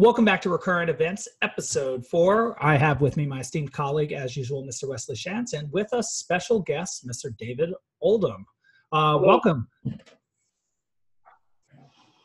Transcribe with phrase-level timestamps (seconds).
[0.00, 2.56] Welcome back to Recurrent Events, episode four.
[2.58, 4.88] I have with me my esteemed colleague, as usual, Mr.
[4.88, 7.36] Wesley Shantz, and with us, special guest, Mr.
[7.36, 7.68] David
[8.00, 8.46] Oldham.
[8.92, 9.68] Uh, welcome.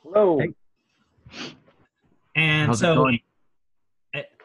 [0.03, 0.39] Hello.
[2.37, 3.19] And How's it so, going?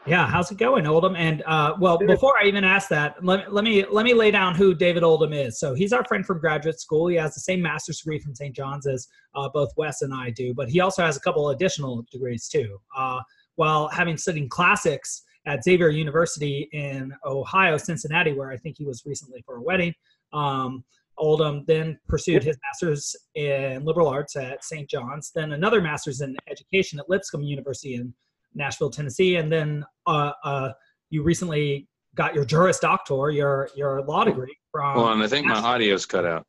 [0.06, 1.14] Yeah, how's it going, Oldham?
[1.14, 4.54] And uh, well, before I even ask that, let, let me let me lay down
[4.54, 5.58] who David Oldham is.
[5.58, 7.08] So he's our friend from graduate school.
[7.08, 8.54] He has the same master's degree from St.
[8.56, 12.04] John's as uh, both Wes and I do, but he also has a couple additional
[12.10, 12.78] degrees too.
[12.96, 13.20] Uh,
[13.56, 19.02] while having studied classics at Xavier University in Ohio, Cincinnati, where I think he was
[19.04, 19.92] recently for a wedding.
[20.32, 20.82] Um,
[21.18, 24.88] Oldham then pursued his master's in liberal arts at St.
[24.88, 28.14] John's, then another master's in education at Lipscomb University in
[28.54, 30.72] Nashville, Tennessee, and then uh, uh,
[31.10, 35.46] you recently got your Juris Doctor, your your law degree from Well, and I think
[35.46, 36.46] my audio's cut out.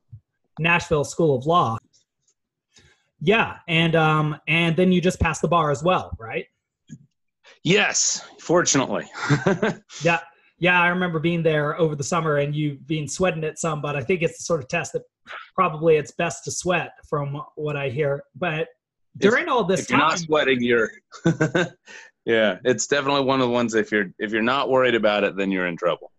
[0.59, 1.77] Nashville School of Law.
[3.21, 6.45] Yeah, and um, and then you just passed the bar as well, right?
[7.63, 9.05] Yes, fortunately.
[10.03, 10.19] Yeah,
[10.57, 13.95] yeah, I remember being there over the summer and you being sweating it some, but
[13.95, 15.01] I think it's the sort of test that
[15.55, 18.23] probably it's best to sweat from what I hear.
[18.35, 18.67] But
[19.17, 20.89] during all this if you're not sweating, you're.
[22.25, 23.75] yeah, it's definitely one of the ones.
[23.75, 26.11] If you're if you're not worried about it, then you're in trouble.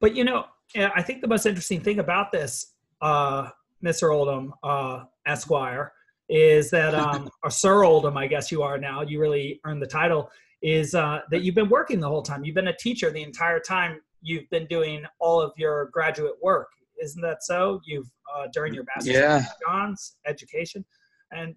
[0.00, 0.46] but you know,
[0.76, 3.50] I think the most interesting thing about this, uh,
[3.84, 4.14] Mr.
[4.14, 5.92] Oldham, uh, Esquire,
[6.28, 9.02] is that, um, or Sir Oldham, I guess you are now.
[9.02, 10.30] You really earned the title.
[10.60, 12.44] Is uh, that you've been working the whole time?
[12.44, 14.00] You've been a teacher the entire time.
[14.22, 16.68] You've been doing all of your graduate work.
[17.00, 17.80] Isn't that so?
[17.84, 19.44] You've uh, during your master's Yeah.
[19.66, 20.84] John's education,
[21.30, 21.54] and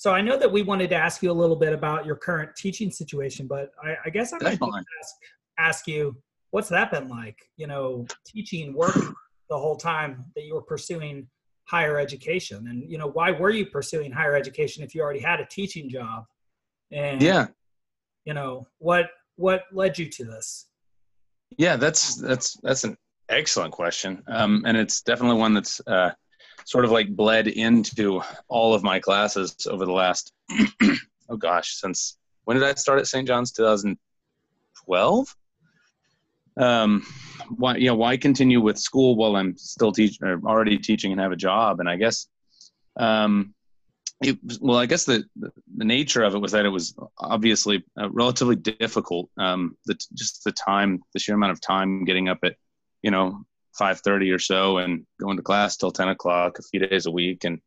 [0.00, 2.56] so I know that we wanted to ask you a little bit about your current
[2.56, 4.80] teaching situation, but I, I guess I might Definitely.
[4.98, 5.14] ask,
[5.58, 6.16] ask you
[6.52, 7.36] what's that been like?
[7.58, 9.12] You know, teaching, working
[9.50, 11.28] the whole time that you were pursuing
[11.64, 15.38] higher education, and you know, why were you pursuing higher education if you already had
[15.38, 16.24] a teaching job?
[16.90, 17.48] And Yeah,
[18.24, 20.68] you know, what what led you to this?
[21.58, 21.76] yeah.
[21.76, 22.96] That's that's that's an
[23.28, 26.12] excellent question, um, and it's definitely one that's uh,
[26.70, 30.32] sort of like bled into all of my classes over the last.
[31.28, 33.26] oh gosh, since when did I start at St.
[33.26, 33.50] John's?
[33.50, 35.36] 2012.
[36.58, 37.04] um,
[37.56, 41.20] why you know why continue with school while I'm still teaching or already teaching and
[41.20, 41.80] have a job?
[41.80, 42.28] And I guess,
[42.96, 43.52] um,
[44.22, 48.10] it, well, I guess the, the nature of it was that it was obviously uh,
[48.10, 49.28] relatively difficult.
[49.36, 52.54] Um, the just the time, the sheer amount of time getting up at
[53.02, 53.44] you know
[53.80, 57.10] five thirty or so and going to class till ten o'clock a few days a
[57.10, 57.60] week, and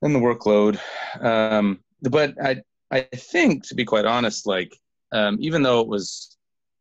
[0.00, 0.80] then the workload.
[1.22, 4.72] Um, but I I think to be quite honest, like
[5.12, 6.36] um, even though it was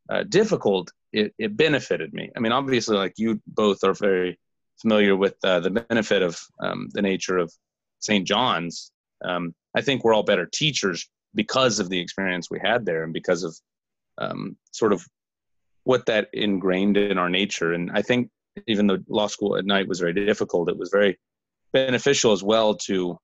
[0.10, 2.32] uh, difficult, it, it benefited me.
[2.36, 4.40] I mean, obviously, like you both are very
[4.82, 7.52] familiar with uh, the benefit of um, the nature of
[8.00, 8.26] St.
[8.26, 8.92] John's.
[9.26, 13.14] Um, I think we're all better teachers because of the experience we had there and
[13.14, 13.56] because of
[14.18, 15.06] um, sort of
[15.84, 17.74] what that ingrained in our nature.
[17.74, 18.30] And I think
[18.68, 21.20] even though law school at night was very difficult, it was very
[21.74, 23.18] beneficial as well to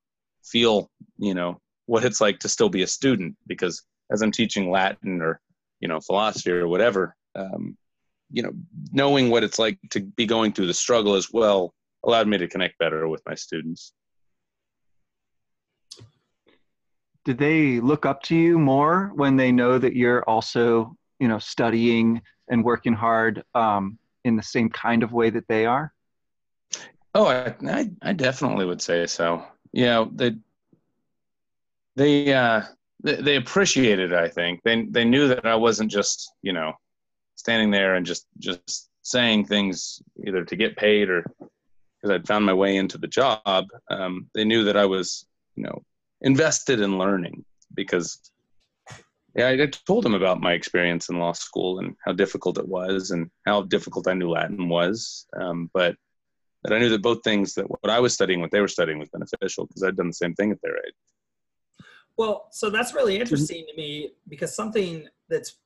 [0.43, 4.69] feel, you know, what it's like to still be a student because as I'm teaching
[4.69, 5.39] Latin or
[5.79, 7.77] you know philosophy or whatever um,
[8.31, 8.51] you know
[8.91, 11.73] knowing what it's like to be going through the struggle as well
[12.05, 13.93] allowed me to connect better with my students.
[17.25, 21.39] Did they look up to you more when they know that you're also, you know,
[21.39, 25.93] studying and working hard um, in the same kind of way that they are?
[27.15, 29.43] oh I, I definitely would say so.
[29.71, 30.35] Yeah they
[31.95, 32.63] they uh
[33.03, 34.61] they, they appreciated it i think.
[34.63, 36.73] They they knew that i wasn't just you know
[37.35, 42.45] standing there and just just saying things either to get paid or because i'd found
[42.45, 43.65] my way into the job.
[43.89, 45.25] Um, they knew that i was
[45.55, 45.83] you know
[46.21, 48.19] invested in learning because
[49.35, 53.11] yeah, I told them about my experience in law school and how difficult it was
[53.11, 55.25] and how difficult I knew Latin was.
[55.39, 55.95] Um, but
[56.63, 58.99] that I knew that both things that what I was studying, what they were studying
[58.99, 60.93] was beneficial because I'd done the same thing at their age.
[62.15, 65.57] Well, so that's really interesting to me because something that's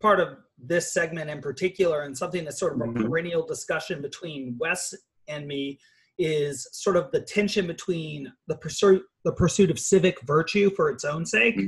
[0.00, 3.02] part of this segment in particular, and something that's sort of a Mhm.
[3.02, 4.94] perennial discussion between Wes
[5.26, 5.80] and me,
[6.18, 11.04] is sort of the tension between the pursuit the pursuit of civic virtue for its
[11.04, 11.58] own sake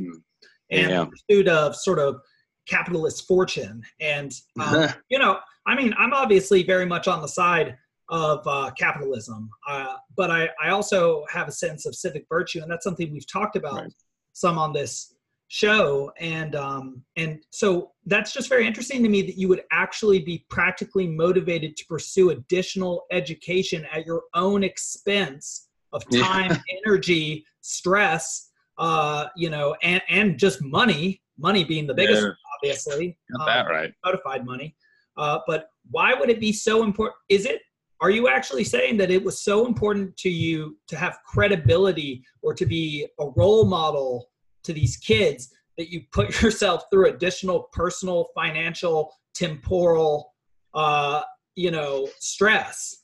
[0.71, 1.01] and Yeah.
[1.05, 2.21] the pursuit of sort of
[2.67, 3.83] capitalist fortune.
[4.01, 7.77] And um, you know, I mean, I'm obviously very much on the side
[8.11, 12.71] of uh, capitalism, uh, but I, I also have a sense of civic virtue, and
[12.71, 13.93] that's something we've talked about Right.
[14.33, 15.15] some on this
[15.49, 16.11] show.
[16.19, 20.47] And um, and so that's just very interesting to me that you would actually be
[20.49, 26.53] practically motivated to pursue additional education at your own expense of time,
[26.87, 28.48] energy, stress.
[28.79, 32.31] Uh, you know, and and just money, money being the biggest, Yeah.
[32.57, 33.19] obviously.
[33.37, 33.93] Got um, that right.
[34.05, 34.75] codified money.
[35.17, 37.17] Uh, but why would it be so important?
[37.29, 37.61] Is it?
[38.01, 42.55] Are you actually saying that it was so important to you to have credibility or
[42.55, 44.31] to be a role model
[44.63, 50.33] to these kids that you put yourself through additional personal, financial, temporal,
[50.75, 51.23] uh,
[51.57, 53.03] you know, stress?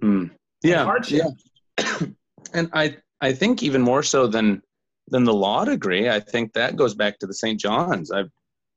[0.00, 0.30] Mm.
[0.62, 1.22] Yeah, hardship.
[1.78, 1.98] yeah.
[2.54, 4.62] and I I think even more so than
[5.12, 7.60] than the law degree, I think that goes back to the St.
[7.60, 8.10] John's.
[8.10, 8.24] I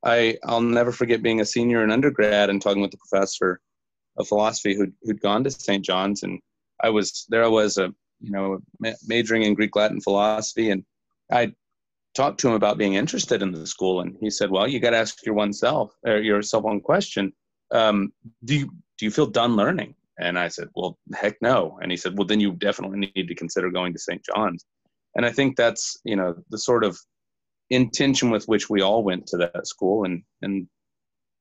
[0.04, 3.62] I I'll never forget being a senior in undergrad and talking with the professor
[4.18, 5.84] of philosophy who'd who'd gone to St.
[5.84, 6.40] John's, and
[6.84, 7.44] I was there.
[7.44, 10.84] I was a you know ma- majoring in Greek Latin philosophy, and
[11.32, 11.54] I
[12.16, 14.92] talked to him about being interested in the school, and he said, "Well, you got
[14.92, 17.32] to ask your oneself or yourself one question:
[17.72, 18.12] um,
[18.44, 21.98] Do you do you feel done learning?" And I said, "Well, heck no." And he
[21.98, 24.22] said, "Well, then you definitely need to consider going to St.
[24.26, 24.66] John's."
[25.16, 26.98] And I think that's you know the sort of
[27.70, 30.68] intention with which we all went to that school, and and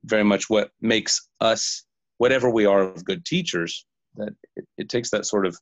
[0.04, 1.84] very much what makes us
[2.18, 3.86] whatever we are of good teachers.
[4.16, 5.58] That it, it takes that sort of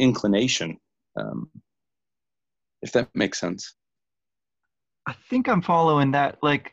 [0.00, 0.78] inclination,
[1.18, 1.48] um,
[2.82, 3.74] if that makes sense.
[5.06, 6.38] I think I'm following that.
[6.42, 6.72] Like,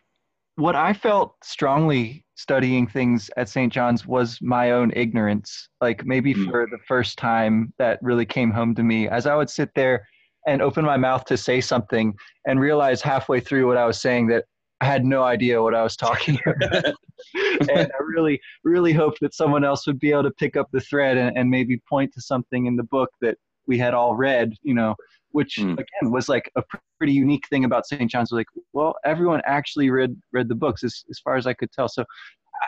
[0.55, 3.71] what I felt strongly studying things at St.
[3.71, 5.69] John's was my own ignorance.
[5.79, 6.49] Like, maybe Mm.
[6.49, 10.07] for the first time, that really came home to me as I would sit there
[10.47, 12.13] and open my mouth to say something
[12.45, 14.45] and realize halfway through what I was saying that
[14.81, 16.85] I had no idea what I was talking about.
[17.69, 20.81] and I really, really hoped that someone else would be able to pick up the
[20.81, 24.53] thread and, and maybe point to something in the book that we had all read,
[24.63, 24.95] you know,
[25.31, 25.73] which Mm.
[25.73, 26.63] again was like a
[26.97, 28.09] pretty unique thing about St.
[28.09, 28.31] John's.
[28.31, 31.87] Like, well, everyone actually read read the books as, as far as I could tell.
[31.87, 32.03] So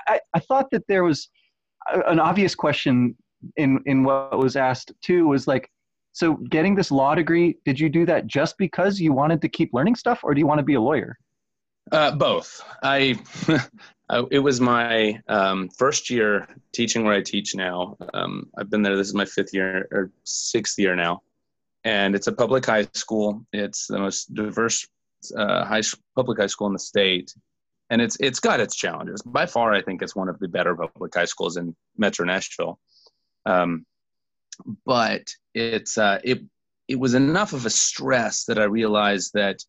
[0.08, 1.30] I, I thought that there was
[2.08, 3.16] an obvious question
[3.58, 5.70] in in what was asked too was like,
[6.14, 9.74] so getting this law degree, did you do that just because you wanted to keep
[9.74, 11.18] learning stuff, or do you want to be a lawyer?
[11.92, 12.64] Uh, both.
[12.84, 13.18] I,
[14.30, 17.98] it was my um, first year teaching where I teach now.
[18.14, 18.96] Um, I've been there.
[18.96, 21.24] This is my fifth year or sixth year now,
[21.84, 23.44] and it's a public high school.
[23.52, 24.88] It's the most diverse
[25.36, 25.82] uh, high
[26.16, 27.34] public high school in the state,
[27.90, 29.24] and it's it's got its challenges.
[29.24, 32.78] By far, I think it's one of the better public high schools in Metro Nashville.
[33.48, 33.86] Um,
[34.86, 36.42] but it's uh, it
[36.88, 39.60] it was enough of a stress that I realized that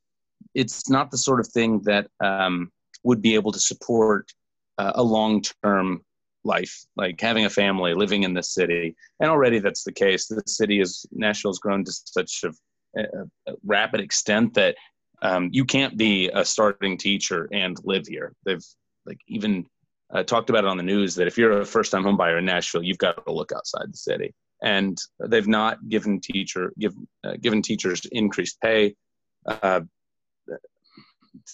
[0.55, 2.71] it's not the sort of thing that um,
[3.05, 4.33] would be able to support
[4.79, 6.03] uh, a long-term
[6.45, 8.97] life, like having a family, living in the city.
[9.21, 10.27] And already that's the case.
[10.27, 13.03] The city is Nashville's grown to such a, a,
[13.47, 14.77] a rapid extent that
[15.23, 18.35] um, you can't be a starting teacher and live here.
[18.45, 18.65] They've
[19.07, 19.67] like even
[20.13, 22.83] uh, talked about it on the news that if you're a first-time homebuyer in Nashville,
[22.83, 24.35] you've got to look outside the city.
[24.63, 24.97] And
[25.29, 28.95] they've not given teacher give, uh, given teachers increased pay.
[29.47, 29.83] Uh,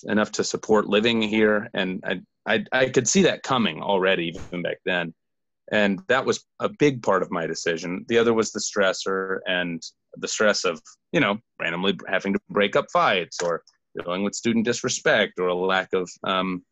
[0.04, 4.62] enough to support living here and I, I i could see that coming already even
[4.62, 5.14] back then
[5.72, 9.82] and that was a big part of my decision the other was the stressor and
[10.16, 10.80] the stress of
[11.12, 13.62] you know randomly having to break up fights or
[13.98, 16.62] dealing with student disrespect or a lack of um,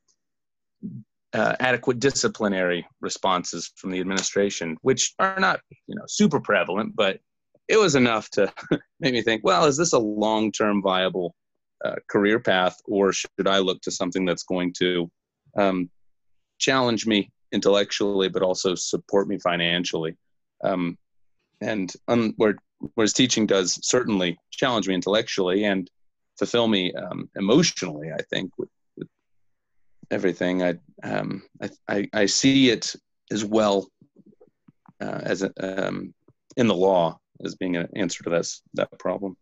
[1.34, 7.20] uh, adequate disciplinary responses from the administration which are not you know super prevalent but
[7.68, 8.50] it was enough to
[9.00, 11.34] make me think well is this a long-term viable
[11.84, 15.10] uh, career path, or should I look to something that's going to
[15.56, 15.90] um,
[16.58, 20.16] challenge me intellectually, but also support me financially?
[20.64, 20.98] Um,
[21.60, 22.56] and un- where,
[22.94, 25.90] whereas teaching does certainly challenge me intellectually and
[26.38, 28.50] fulfill me um, emotionally, I think
[30.10, 32.94] everything, I, um, I, I I see it
[33.30, 33.88] as well
[35.00, 36.14] uh, as um,
[36.56, 39.36] in the law as being an answer to that that problem.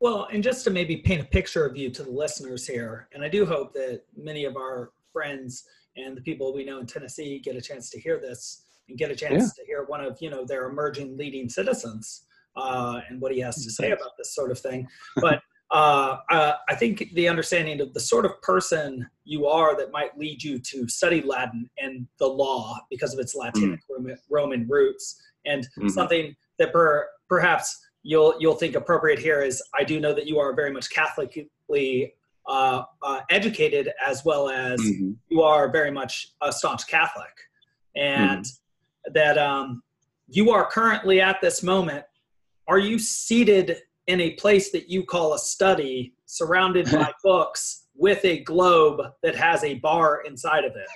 [0.00, 3.22] Well, and just to maybe paint a picture of you to the listeners here, and
[3.22, 5.64] I do hope that many of our friends
[5.96, 9.10] and the people we know in Tennessee get a chance to hear this and get
[9.10, 12.24] a chance to hear one of you know their emerging leading citizens
[12.56, 14.86] uh, and what he has to say about this sort of thing.
[15.16, 19.92] But uh, uh, I think the understanding of the sort of person you are that
[19.92, 24.66] might lead you to study Latin and the law because of its Latinic Roman, Roman
[24.68, 25.90] roots, and Mhm.
[25.90, 30.38] something that per, perhaps you'll you'll think appropriate here is I do know that you
[30.40, 32.12] are very much Catholically
[32.48, 35.16] uh, uh, educated as well as Mhm.
[35.28, 37.32] you are very much a staunch Catholic,
[37.94, 38.44] and
[39.12, 39.82] that um,
[40.26, 42.04] you are currently at this moment.
[42.66, 48.24] Are you seated in a place that you call a study, surrounded by books, with
[48.24, 50.88] a globe that has a bar inside of it?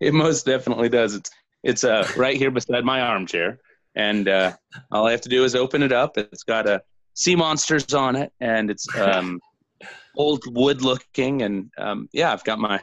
[0.00, 1.14] It most definitely does.
[1.14, 1.30] It's
[1.62, 3.58] it's uh, right here beside my armchair,
[3.94, 4.52] and uh,
[4.90, 6.16] all I have to do is open it up.
[6.16, 6.82] It's got a
[7.14, 9.40] sea monsters on it, and it's um,
[10.16, 12.80] old wood looking, and um, yeah, I've got my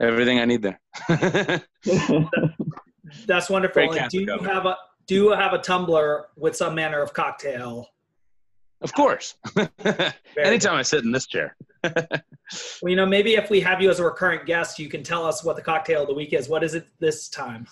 [0.00, 0.80] everything I need there.
[3.26, 3.94] That's wonderful.
[4.10, 4.76] Do you have a
[5.06, 7.88] do you have a tumbler with some manner of cocktail?
[8.80, 9.36] Of course.
[10.38, 11.56] Anytime I sit in this chair.
[11.84, 12.04] well,
[12.84, 15.42] you know, maybe if we have you as a recurrent guest, you can tell us
[15.42, 16.48] what the cocktail of the week is.
[16.48, 17.66] What is it this time?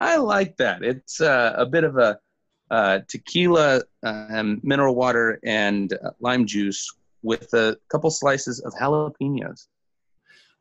[0.00, 0.82] I like that.
[0.82, 2.18] It's uh, a bit of a
[2.70, 6.90] uh, tequila, um, mineral water, and uh, lime juice
[7.22, 9.66] with a couple slices of jalapenos.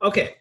[0.02, 0.36] Okay,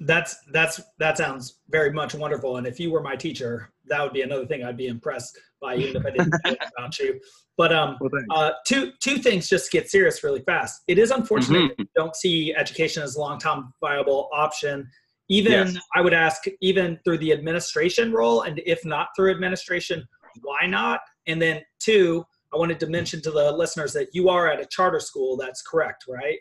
[0.00, 2.56] that's that's that sounds very much wonderful.
[2.56, 5.76] And if you were my teacher, that would be another thing I'd be impressed by,
[5.76, 7.20] even if I didn't know about you.
[7.58, 10.82] But um, well, uh, two two things just get serious really fast.
[10.88, 11.68] It is unfortunate mm-hmm.
[11.68, 14.88] that you don't see education as a long term viable option.
[15.28, 15.76] Even yes.
[15.94, 20.04] I would ask, even through the administration role, and if not through administration,
[20.42, 21.00] why not?
[21.28, 24.66] And then two, I wanted to mention to the listeners that you are at a
[24.66, 25.36] charter school.
[25.36, 26.38] That's correct, right?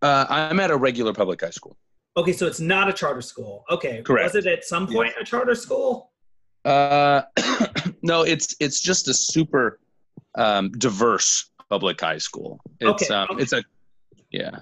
[0.00, 1.76] Uh, I'm at a regular public high school.
[2.16, 3.64] Okay, so it's not a charter school.
[3.70, 4.34] Okay, correct.
[4.34, 5.22] Was it at some point yeah.
[5.22, 6.10] a charter school?
[6.64, 7.22] Uh,
[8.02, 9.80] no, it's it's just a super
[10.34, 12.60] um, diverse public high school.
[12.80, 13.14] It's okay.
[13.14, 13.42] Um, okay.
[13.42, 13.62] it's a
[14.30, 14.60] yeah.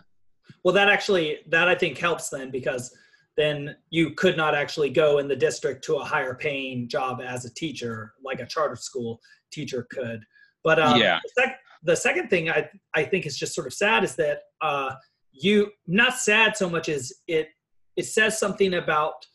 [0.64, 2.94] Well, that actually that I think helps then because
[3.36, 7.44] then you could not actually go in the district to a higher paying job as
[7.44, 9.20] a teacher like a charter school
[9.52, 10.20] teacher could.
[10.62, 11.18] But um, yeah.
[11.24, 14.42] The, sec- the, second thing I I think is just sort of sad is that
[14.60, 14.94] uh,
[15.42, 17.48] you not sad so much as it
[17.96, 19.26] it says something about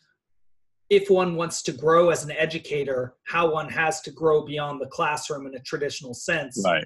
[0.89, 4.87] if one wants to grow as an educator how one has to grow beyond the
[4.87, 6.83] classroom in a traditional sense right.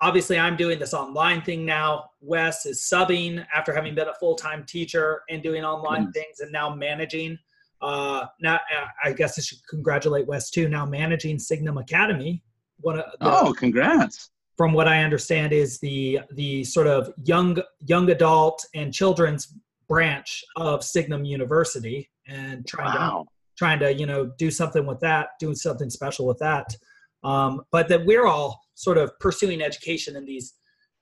[0.00, 4.64] obviously i'm doing this online thing now wes is subbing after having been a full-time
[4.64, 6.14] teacher and doing online mm.
[6.14, 7.38] things and now managing
[7.82, 8.60] uh, now
[9.04, 12.42] i guess i should congratulate wes too now managing signum academy
[12.80, 17.58] one of the, oh congrats from what I understand, is the the sort of young
[17.80, 19.54] young adult and children's
[19.88, 23.24] branch of Signum University, and trying wow.
[23.24, 26.74] to trying to you know do something with that, doing something special with that.
[27.24, 30.54] Um, but that we're all sort of pursuing education in these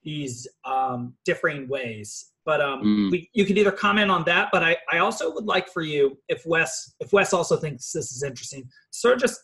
[0.02, 2.26] these um, differing ways.
[2.46, 3.10] But um, mm.
[3.10, 6.18] we, you can either comment on that, but I, I also would like for you,
[6.28, 9.40] if Wes if Wes also thinks this is interesting, sort of just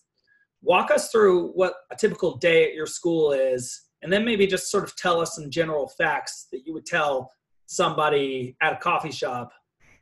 [0.63, 4.71] walk us through what a typical day at your school is and then maybe just
[4.71, 7.29] sort of tell us some general facts that you would tell
[7.67, 9.51] somebody at a coffee shop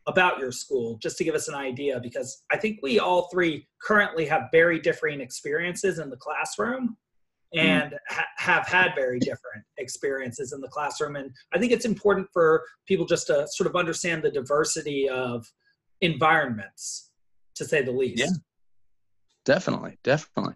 [0.07, 3.67] about your school just to give us an idea because i think we all three
[3.83, 6.95] currently have very differing experiences in the classroom
[7.55, 11.17] and ha- have had very different experiences in the classroom.
[11.17, 15.47] And i think it's important for people just to sort of understand the diversity of
[16.01, 17.13] environments
[17.55, 18.19] to say the least.
[18.19, 18.31] Yeah.
[19.45, 20.55] Definitely definitely.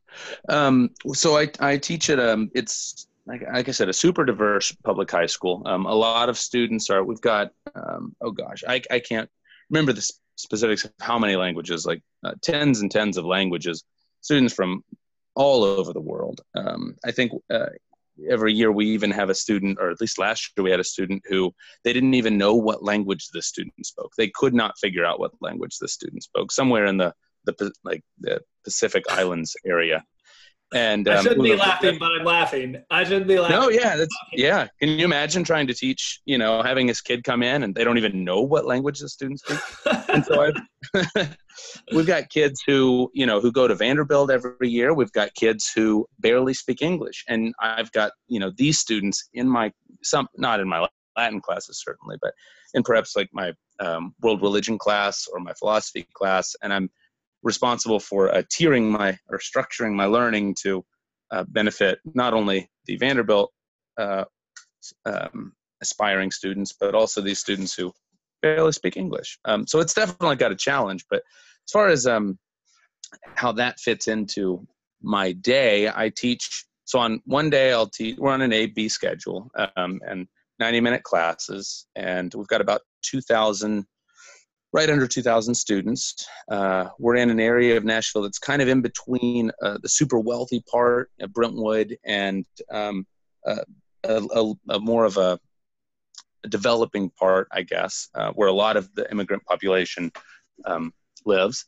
[0.49, 4.75] Um, so i i teach at um it's like, like I said, a super diverse
[4.85, 5.63] public high school.
[5.67, 7.05] Um, a lot of students are.
[7.05, 9.29] We've got um, oh gosh, I I can't
[9.71, 13.85] remember the specifics of how many languages, like uh, tens and tens of languages.
[14.23, 14.83] Students from
[15.35, 16.41] all over the world.
[16.57, 17.67] Um, I think uh,
[18.31, 20.85] every year we even have a student, or at least last year we had a
[20.85, 21.55] student who
[21.85, 24.13] they didn't even know what language the student spoke.
[24.17, 26.51] They could not figure out what language the student spoke.
[26.51, 27.13] Somewhere in the
[27.45, 30.05] the like the Pacific Islands area.
[30.75, 32.83] And um, I shouldn't be laughing, but I'm laughing.
[32.91, 33.57] I shouldn't be laughing.
[33.57, 34.69] No, yeah, that's yeah.
[34.81, 37.85] Can you imagine trying to teach, you know, having this kid come in and they
[37.85, 39.59] don't even know what language the students speak?
[40.09, 40.53] and so
[41.95, 44.93] we've got kids who, you know, who go to Vanderbilt every year.
[44.93, 49.49] We've got kids who barely speak English, and I've got, you know, these students in
[49.49, 49.73] my
[50.03, 52.35] some not in my Latin classes certainly, but
[52.75, 56.91] in perhaps like my um, world religion class or my philosophy class, and I'm
[57.43, 60.85] responsible for uh, tiering my or structuring my learning to
[61.31, 63.53] uh, benefit not only the Vanderbilt
[63.99, 64.25] uh,
[65.05, 67.93] um, aspiring students, but also these students who
[68.43, 69.39] barely speak English.
[69.45, 71.05] Um, so it's definitely got a challenge.
[71.11, 71.23] But
[71.67, 72.39] as far as um,
[73.35, 74.67] how that fits into
[75.03, 76.65] my day, I teach.
[76.85, 78.17] So on one day, I'll teach.
[78.19, 80.27] We're on an A B schedule um, and
[80.59, 83.87] 90 minute classes, and we've got about 2,000
[84.73, 86.27] right under 2,000 students.
[86.51, 90.19] Uh, we're in an area of Nashville that's kind of in between uh, the super
[90.19, 93.07] wealthy part of Brentwood and um,
[93.47, 93.65] a,
[94.05, 95.39] a, a, more of a,
[96.45, 100.13] a, developing part, I guess, uh, where a lot of the immigrant population
[100.67, 100.93] um,
[101.25, 101.65] lives.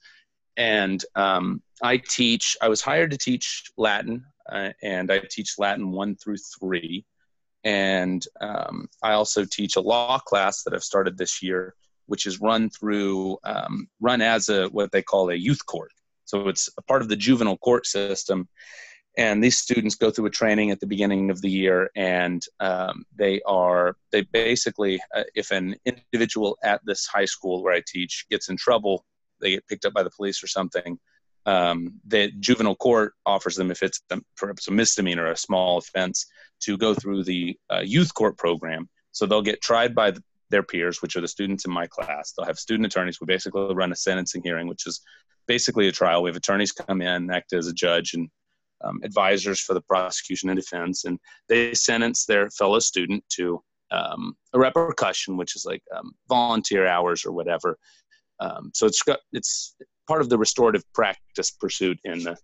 [0.57, 5.91] And um, I teach, I was hired to teach Latin, uh, and I teach Latin
[5.91, 7.07] one through three.
[7.65, 11.75] And um, I also teach a law class that I've started this year
[12.11, 15.93] which is run through um, run as a what they call a youth court.
[16.25, 18.49] So it's a part of the juvenile court system,
[19.17, 23.05] and these students go through a training at the beginning of the year and um,
[23.15, 28.27] they are they basically uh, if an individual at this high school where i teach
[28.31, 29.05] gets in trouble
[29.41, 30.99] they get picked up by the police or something
[31.47, 34.01] um, the juvenile court offers them if it's
[34.37, 36.27] perhaps a misdemeanor a small offense
[36.61, 40.63] to go through the uh, youth court program so they'll get tried by the, their
[40.63, 43.93] peers which are the students in my class they'll have student attorneys we basically run
[43.93, 45.01] a sentencing hearing which is
[45.47, 48.29] basically a trial we have attorneys come in act as a judge and
[48.83, 54.35] um, advisors for the prosecution and defense, and they sentence their fellow student to um,
[54.53, 57.77] a repercussion, which is like um, volunteer hours or whatever.
[58.39, 59.03] Um, so it's
[59.33, 59.75] it's
[60.09, 62.37] part of the restorative practice pursuit in the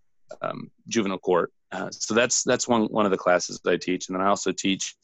[0.43, 1.53] um, juvenile court.
[1.73, 4.29] Uh, so that's that's one one of the classes that I teach, and then I
[4.29, 4.95] also teach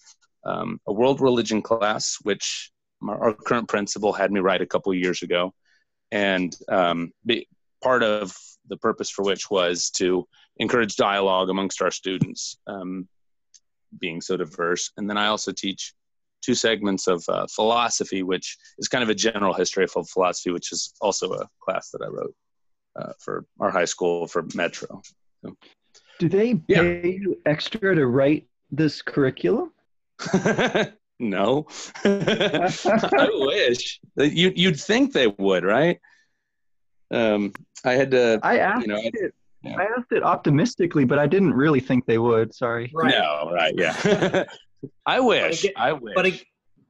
[0.44, 2.70] um, a world religion class, which
[3.08, 5.52] our current principal had me write a couple years ago,
[6.10, 6.54] and
[7.24, 7.48] be,
[7.82, 8.36] part of
[8.68, 10.26] the purpose for which was to
[10.58, 13.08] encourage dialogue amongst our students, um,
[13.98, 14.90] being so diverse.
[14.96, 15.94] And then I also teach
[16.42, 20.72] two segments of uh, philosophy, which is kind of a general history of philosophy, which
[20.72, 22.34] is also a class that I wrote
[22.96, 25.02] uh, for our high school for Metro.
[25.44, 25.56] So,
[26.18, 26.82] Do they pay yeah.
[26.82, 29.72] you extra to write this curriculum?
[31.18, 31.66] no,
[32.04, 36.00] I wish you you'd think they would, right?
[37.12, 37.52] Um,
[37.84, 38.40] I had to.
[38.42, 39.34] I asked you know, it.
[39.62, 39.76] Yeah.
[39.76, 42.54] I asked it optimistically, but I didn't really think they would.
[42.54, 42.90] Sorry.
[42.92, 43.10] Right.
[43.10, 44.44] No, right, yeah.
[45.06, 45.62] I wish.
[45.62, 46.14] Again, I wish.
[46.16, 46.32] But,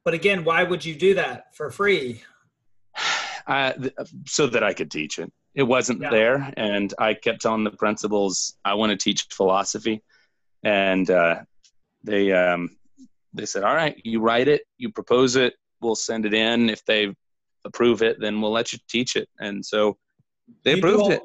[0.05, 2.23] but again, why would you do that for free?
[3.47, 3.75] I,
[4.27, 5.31] so that I could teach it.
[5.55, 6.11] It wasn't yeah.
[6.11, 10.03] there, and I kept telling the principals I want to teach philosophy,
[10.63, 11.43] and uh,
[12.05, 12.71] they um,
[13.33, 16.71] they said, "All right, you write it, you propose it, we'll send it in.
[16.71, 17.15] If they
[17.65, 19.97] approve it, then we'll let you teach it." And so
[20.65, 21.23] they you approved it.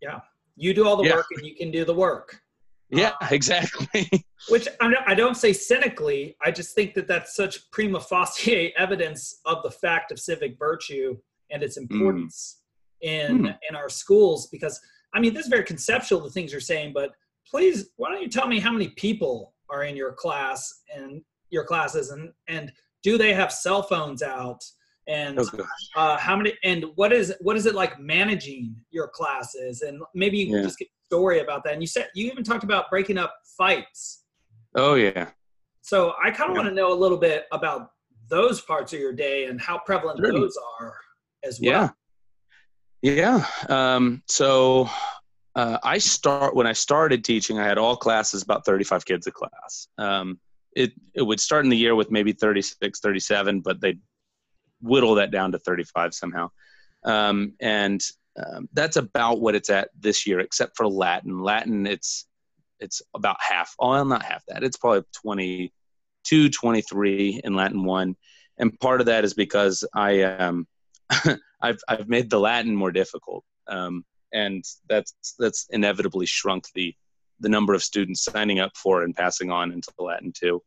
[0.00, 0.20] yeah
[0.56, 1.16] you do all the yeah.
[1.16, 2.40] work and you can do the work.
[2.90, 4.08] Yeah, uh, exactly.
[4.48, 6.36] which I don't say cynically.
[6.44, 11.16] I just think that that's such prima facie evidence of the fact of civic virtue
[11.50, 11.90] and its mm.
[11.90, 12.60] importance
[13.02, 13.08] mm.
[13.08, 13.58] in mm.
[13.68, 14.48] in our schools.
[14.48, 14.78] Because
[15.14, 17.12] I mean, this is very conceptual the things you're saying, but
[17.50, 21.64] please, why don't you tell me how many people are in your class and your
[21.64, 24.62] classes, and and do they have cell phones out?
[25.08, 29.82] and oh, uh, how many and what is what is it like managing your classes
[29.82, 30.62] and maybe you can yeah.
[30.62, 33.34] just get a story about that and you said you even talked about breaking up
[33.58, 34.24] fights
[34.76, 35.28] oh yeah
[35.80, 36.62] so i kind of yeah.
[36.62, 37.90] want to know a little bit about
[38.28, 40.32] those parts of your day and how prevalent sure.
[40.32, 40.94] those are
[41.44, 41.92] as well
[43.02, 44.88] yeah yeah um, so
[45.54, 49.32] uh, i start when i started teaching i had all classes about 35 kids a
[49.32, 50.38] class um,
[50.74, 54.00] it, it would start in the year with maybe 36 37 but they'd
[54.82, 56.50] whittle that down to 35 somehow.
[57.04, 58.02] Um, and
[58.36, 61.42] um, that's about what it's at this year, except for Latin.
[61.42, 62.26] Latin, it's
[62.80, 63.74] it's about half.
[63.78, 64.64] Oh, not half that.
[64.64, 68.16] It's probably 22, 23 in Latin one,
[68.58, 70.66] and part of that is because I um,
[71.60, 76.94] I've I've made the Latin more difficult, um, and that's that's inevitably shrunk the
[77.40, 80.62] the number of students signing up for and passing on into Latin two.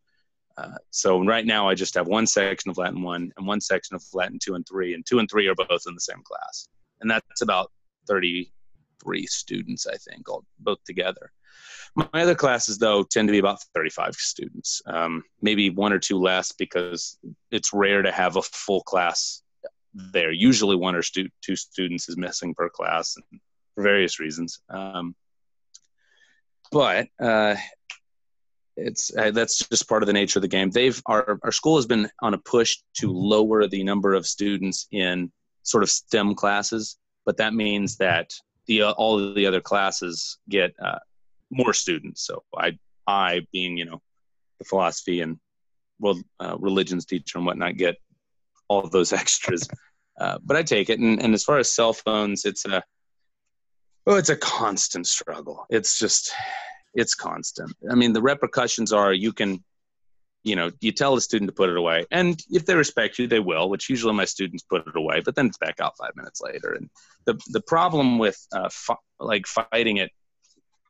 [0.58, 3.96] Uh, so right now I just have one section of Latin one and one section
[3.96, 6.68] of Latin two and three, and two and three are both in the same class,
[7.02, 7.72] and that's about
[8.08, 11.32] 33 students, I think, all both together.
[11.96, 16.20] My other classes, though, tend to be about 35 students, um, maybe one or two
[16.20, 17.18] less because
[17.52, 19.42] it's rare to have a full class
[19.94, 20.32] there.
[20.32, 23.16] Usually, one or stu- two students is missing per class
[23.76, 24.60] for various reasons.
[24.70, 25.16] Um,
[26.72, 27.56] but uh,
[28.78, 30.72] it's uh, that's just part of the nature of the game.
[30.72, 34.88] They've our our school has been on a push to lower the number of students
[34.92, 35.32] in
[35.64, 38.32] sort of STEM classes, but that means that
[38.68, 41.00] the uh, all of the other classes get uh,
[41.52, 42.26] more students.
[42.26, 44.02] So I I being you know
[44.60, 45.38] the philosophy and
[46.00, 47.96] world uh, religions teacher and whatnot get
[48.68, 49.68] all of those extras.
[50.20, 52.82] Uh, but I take it, and, and as far as cell phones, it's a
[54.08, 55.66] oh, it's a constant struggle.
[55.70, 56.34] It's just
[56.94, 57.74] it's constant.
[57.90, 59.64] I mean, the repercussions are you can,
[60.44, 63.28] you know, you tell the student to put it away, and if they respect you,
[63.28, 63.70] they will.
[63.70, 66.74] Which usually my students put it away, but then it's back out five minutes later.
[66.74, 66.90] And
[67.26, 68.70] the the problem with uh,
[69.20, 70.12] like fighting it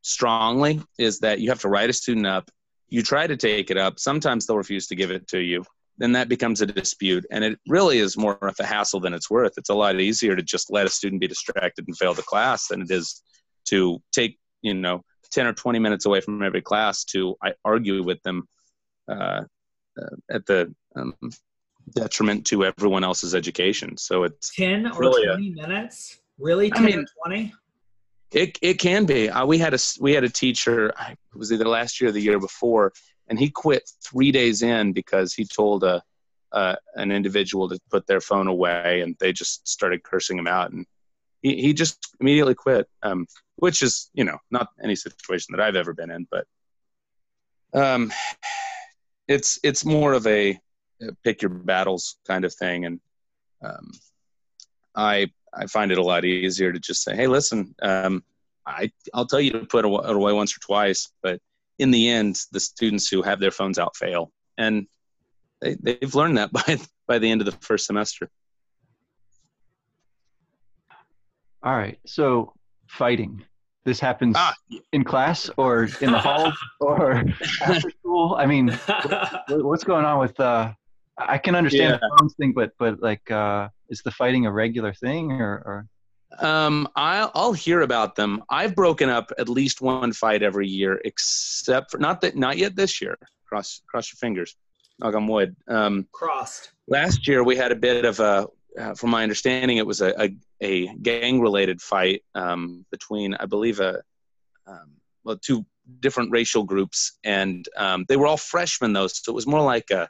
[0.01, 2.49] strongly is that you have to write a student up.
[2.87, 3.99] You try to take it up.
[3.99, 5.65] Sometimes they'll refuse to give it to you.
[5.97, 9.29] Then that becomes a dispute, and it really is more of a hassle than it's
[9.29, 9.53] worth.
[9.57, 12.67] It's a lot easier to just let a student be distracted and fail the class
[12.67, 13.21] than it is
[13.65, 18.03] to take you know 10 or 20 minutes away from every class to I argue
[18.03, 18.47] with them
[19.09, 19.43] uh,
[20.01, 21.13] uh, at the um,
[21.93, 23.97] detriment to everyone else's education.
[23.97, 26.19] So it's 10 or really 20 a, minutes?
[26.39, 26.69] Really?
[26.69, 27.53] 10 I mean, or 20?
[28.31, 29.29] It it can be.
[29.29, 30.89] Uh, we had a we had a teacher.
[30.89, 32.91] It was either last year or the year before,
[33.27, 36.03] and he quit three days in because he told a,
[36.51, 40.71] uh, an individual to put their phone away, and they just started cursing him out,
[40.71, 40.85] and
[41.41, 42.87] he he just immediately quit.
[43.03, 46.45] Um, which is you know not any situation that I've ever been in, but
[47.73, 48.11] um,
[49.27, 50.59] it's it's more of a
[51.23, 52.99] pick your battles kind of thing, and
[53.61, 53.91] um,
[54.95, 58.23] I I find it a lot easier to just say, hey, listen, um,
[58.65, 61.39] I I'll tell you to put it away once or twice, but
[61.79, 64.87] in the end, the students who have their phones out fail, and
[65.61, 68.29] they they've learned that by by the end of the first semester.
[71.63, 72.53] All right, so
[72.87, 73.43] fighting.
[73.85, 74.53] This happens ah.
[74.93, 77.23] in class or in the hall or
[77.61, 78.35] after school.
[78.37, 80.39] I mean, what, what's going on with?
[80.39, 80.73] Uh,
[81.17, 81.97] I can understand yeah.
[81.97, 85.53] the phones thing, but but like, uh, is the fighting a regular thing or?
[85.65, 85.87] or?
[86.39, 88.43] Um, I'll, I'll hear about them.
[88.49, 92.75] I've broken up at least one fight every year, except for not that not yet
[92.75, 93.17] this year.
[93.47, 94.55] Cross cross your fingers.
[94.99, 95.55] Knock on wood.
[95.67, 96.71] Um, Crossed.
[96.87, 98.47] Last year we had a bit of a.
[98.77, 103.45] Uh, from my understanding, it was a, a, a gang related fight um, between, I
[103.45, 104.01] believe, a
[104.67, 105.65] um, well, two
[105.99, 109.91] different racial groups, and um, they were all freshmen though, so it was more like
[109.91, 110.09] a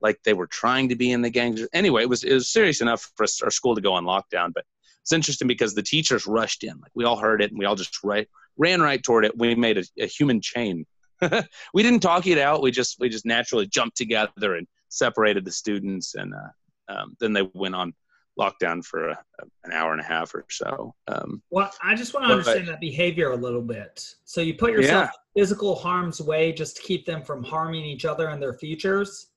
[0.00, 1.66] like they were trying to be in the gangs.
[1.72, 4.52] Anyway, it was it was serious enough for us, our school to go on lockdown.
[4.54, 4.64] But
[5.02, 7.76] it's interesting because the teachers rushed in, like we all heard it, and we all
[7.76, 9.36] just right, ran right toward it.
[9.36, 10.86] We made a, a human chain.
[11.74, 12.62] we didn't talk it out.
[12.62, 17.32] We just we just naturally jumped together and separated the students, and uh, um, then
[17.32, 17.94] they went on
[18.38, 19.18] lockdown for a,
[19.64, 20.94] an hour and a half or so.
[21.08, 24.14] Um, well, I just want to understand that behavior a little bit.
[24.24, 25.40] So you put yourself yeah.
[25.40, 29.28] physical harm's way just to keep them from harming each other and their futures.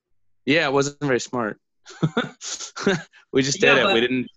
[0.45, 1.59] Yeah, it wasn't very smart.
[3.33, 3.93] we just did yeah, it.
[3.93, 4.27] we didn't.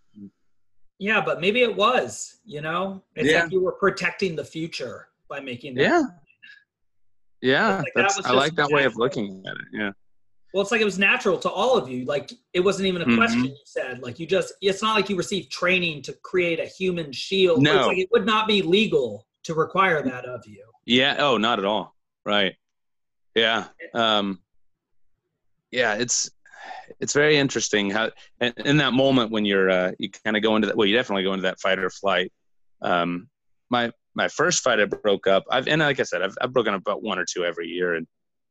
[0.98, 2.38] Yeah, but maybe it was.
[2.44, 3.42] You know, it's yeah.
[3.42, 5.74] like you were protecting the future by making.
[5.74, 6.02] That yeah.
[7.42, 8.76] Yeah, like that I like that natural.
[8.76, 9.66] way of looking at it.
[9.72, 9.90] Yeah.
[10.54, 12.06] Well, it's like it was natural to all of you.
[12.06, 13.18] Like it wasn't even a mm-hmm.
[13.18, 14.02] question you said.
[14.02, 17.62] Like you just, it's not like you received training to create a human shield.
[17.62, 17.76] No.
[17.76, 20.64] It's like it would not be legal to require that of you.
[20.86, 21.16] Yeah.
[21.18, 21.94] Oh, not at all.
[22.24, 22.54] Right.
[23.34, 23.66] Yeah.
[23.92, 24.40] Um,
[25.70, 26.30] yeah, it's
[27.00, 30.68] it's very interesting how in that moment when you're uh, you kind of go into
[30.68, 30.76] that.
[30.76, 32.32] Well, you definitely go into that fight or flight.
[32.82, 33.28] Um,
[33.70, 35.44] my my first fight, I broke up.
[35.50, 37.94] I've and like I said, I've, I've broken up about one or two every year.
[37.94, 38.06] And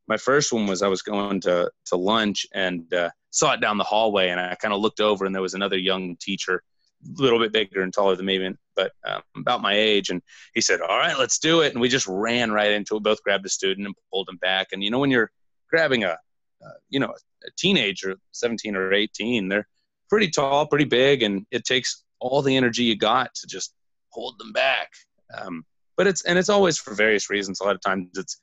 [0.08, 3.78] my first one was I was going to to lunch and uh, saw it down
[3.78, 6.62] the hallway, and I kind of looked over, and there was another young teacher,
[7.04, 10.10] a little bit bigger and taller than me, but um, about my age.
[10.10, 10.22] And
[10.54, 13.02] he said, "All right, let's do it." And we just ran right into it.
[13.02, 14.68] Both grabbed a student and pulled him back.
[14.72, 15.30] And you know when you're
[15.68, 16.16] grabbing a
[16.64, 17.12] uh, you know,
[17.44, 19.68] a teenager, 17 or 18, they're
[20.08, 23.74] pretty tall, pretty big, and it takes all the energy you got to just
[24.10, 24.90] hold them back.
[25.36, 25.64] Um,
[25.96, 27.60] but it's and it's always for various reasons.
[27.60, 28.40] A lot of times it's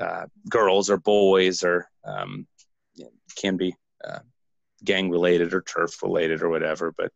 [0.00, 2.46] uh, girls or boys or um,
[3.36, 3.74] can be
[4.06, 4.20] uh,
[4.84, 6.92] gang related or turf related or whatever.
[6.96, 7.12] But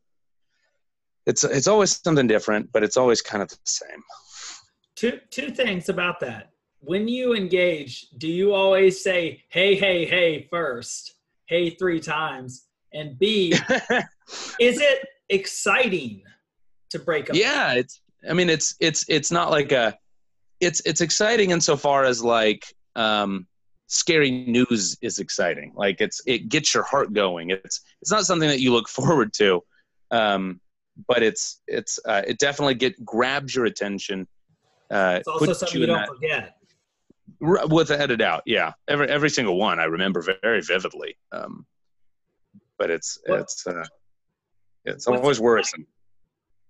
[1.24, 4.02] it's it's always something different, but it's always kind of the same.
[4.96, 10.46] Two two things about that when you engage, do you always say, hey, hey, hey,
[10.50, 11.14] first,
[11.46, 12.66] hey, three times?
[12.92, 13.52] And B,
[14.60, 16.22] is it exciting
[16.90, 17.36] to break up?
[17.36, 19.98] Yeah, it's, I mean, it's, it's, it's not like a,
[20.60, 23.46] it's, it's exciting insofar as like, um,
[23.88, 25.72] scary news is exciting.
[25.76, 27.50] Like it's, it gets your heart going.
[27.50, 29.62] It's, it's not something that you look forward to.
[30.10, 30.60] Um,
[31.08, 34.26] but it's, it's, uh, it definitely get, grabs your attention.
[34.90, 36.56] Uh, it's also something you, you don't that, forget
[37.40, 38.72] without a doubt yeah.
[38.88, 41.16] Every every single one i remember very vividly.
[41.32, 41.66] Um,
[42.78, 43.84] but it's it's uh,
[44.84, 45.86] it's always worrisome.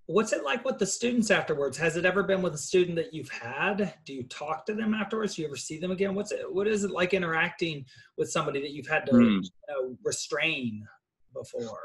[0.06, 1.76] what's it like with the students afterwards?
[1.76, 3.94] Has it ever been with a student that you've had?
[4.04, 5.34] Do you talk to them afterwards?
[5.34, 6.14] Do you ever see them again?
[6.14, 7.84] What's it what is it like interacting
[8.16, 9.42] with somebody that you've had to mm.
[9.42, 10.86] you know, restrain
[11.32, 11.80] before?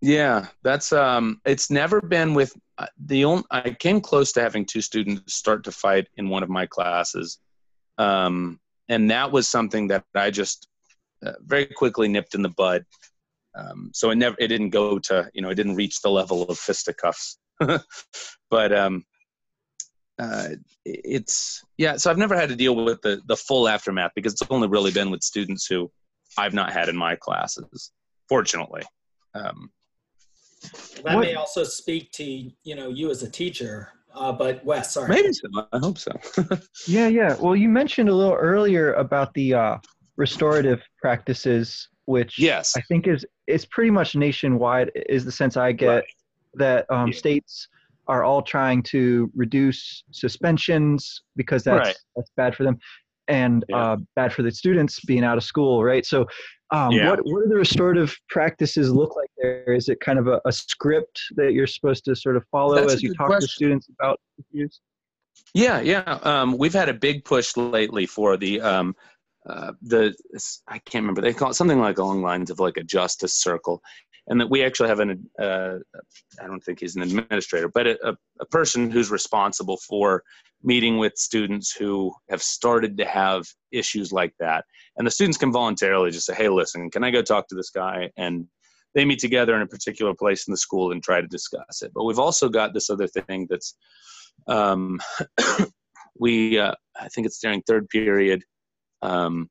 [0.00, 4.66] Yeah that's um it's never been with uh, the only i came close to having
[4.66, 7.38] two students start to fight in one of my classes
[7.98, 10.68] um, and that was something that I just
[11.24, 12.84] uh, very quickly nipped in the bud.
[13.56, 16.42] Um, so it never, it didn't go to, you know, it didn't reach the level
[16.44, 17.38] of fisticuffs.
[18.50, 19.04] but um,
[20.18, 20.48] uh,
[20.84, 21.96] it's yeah.
[21.96, 24.90] So I've never had to deal with the the full aftermath because it's only really
[24.90, 25.90] been with students who
[26.36, 27.92] I've not had in my classes.
[28.28, 28.82] Fortunately.
[29.34, 29.70] Um,
[31.02, 35.08] that may also speak to you know you as a teacher uh, but Wes, sorry.
[35.08, 35.48] Maybe so.
[35.72, 36.12] I hope so.
[36.86, 37.36] yeah, yeah.
[37.40, 39.78] Well, you mentioned a little earlier about the uh,
[40.16, 44.90] restorative practices, which yes, I think is is pretty much nationwide.
[45.08, 46.04] Is the sense I get right.
[46.54, 47.18] that um, yeah.
[47.18, 47.68] states
[48.06, 51.96] are all trying to reduce suspensions because that's Right.
[52.16, 52.78] that's bad for them
[53.28, 53.92] and Yeah.
[53.92, 56.26] uh, bad for the students being out of school right so
[56.70, 57.10] um, Yeah.
[57.10, 60.52] what, what do the restorative practices look like there is it kind of a, a
[60.52, 64.20] script that you're supposed to sort of follow That's as you talk to students about
[64.52, 64.80] issues
[65.54, 66.18] Yeah, yeah.
[66.22, 68.96] Um, we've had a big push lately for the um,
[69.48, 70.14] uh, the
[70.68, 73.82] I can't remember they call it something like along lines of like a justice circle,
[74.28, 75.76] and that we actually have an uh,
[76.40, 80.22] I don't think he's an administrator, but a, a, person who's responsible for
[80.62, 84.64] meeting with students who have started to have issues like that,
[84.96, 87.70] and the students can voluntarily just say, hey, listen, can I go talk to this
[87.70, 88.46] guy and
[88.94, 91.92] they meet together in a particular place in the school and try to discuss it.
[91.94, 93.76] But we've also got this other thing that's
[94.46, 95.00] um,
[96.18, 98.44] we uh, I think it's during third period
[99.02, 99.48] um,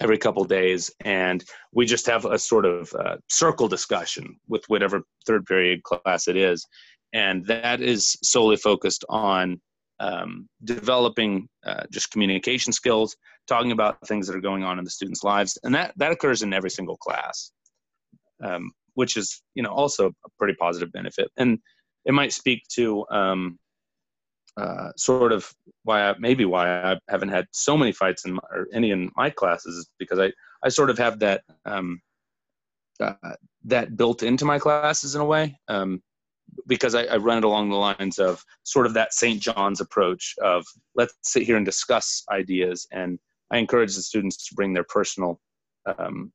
[0.00, 5.02] every couple days, and we just have a sort of uh, circle discussion with whatever
[5.26, 6.66] third period class it is,
[7.12, 9.60] and that is solely focused on
[10.00, 13.16] um, developing uh, just communication skills,
[13.48, 16.42] talking about things that are going on in the students' lives, and that that occurs
[16.42, 17.52] in every single class,
[18.42, 21.58] um, which is you know also a pretty positive benefit, and
[22.04, 23.58] it might speak to um,
[24.56, 25.52] uh, sort of
[25.84, 29.10] why I, maybe why I haven't had so many fights in my, or any in
[29.16, 30.32] my classes is because I
[30.64, 32.00] I sort of have that um,
[33.00, 33.14] uh,
[33.64, 36.02] that built into my classes in a way um,
[36.66, 39.40] because I, I run it along the lines of sort of that St.
[39.40, 40.64] John's approach of
[40.94, 43.18] let's sit here and discuss ideas and
[43.50, 45.40] I encourage the students to bring their personal
[45.98, 46.32] um,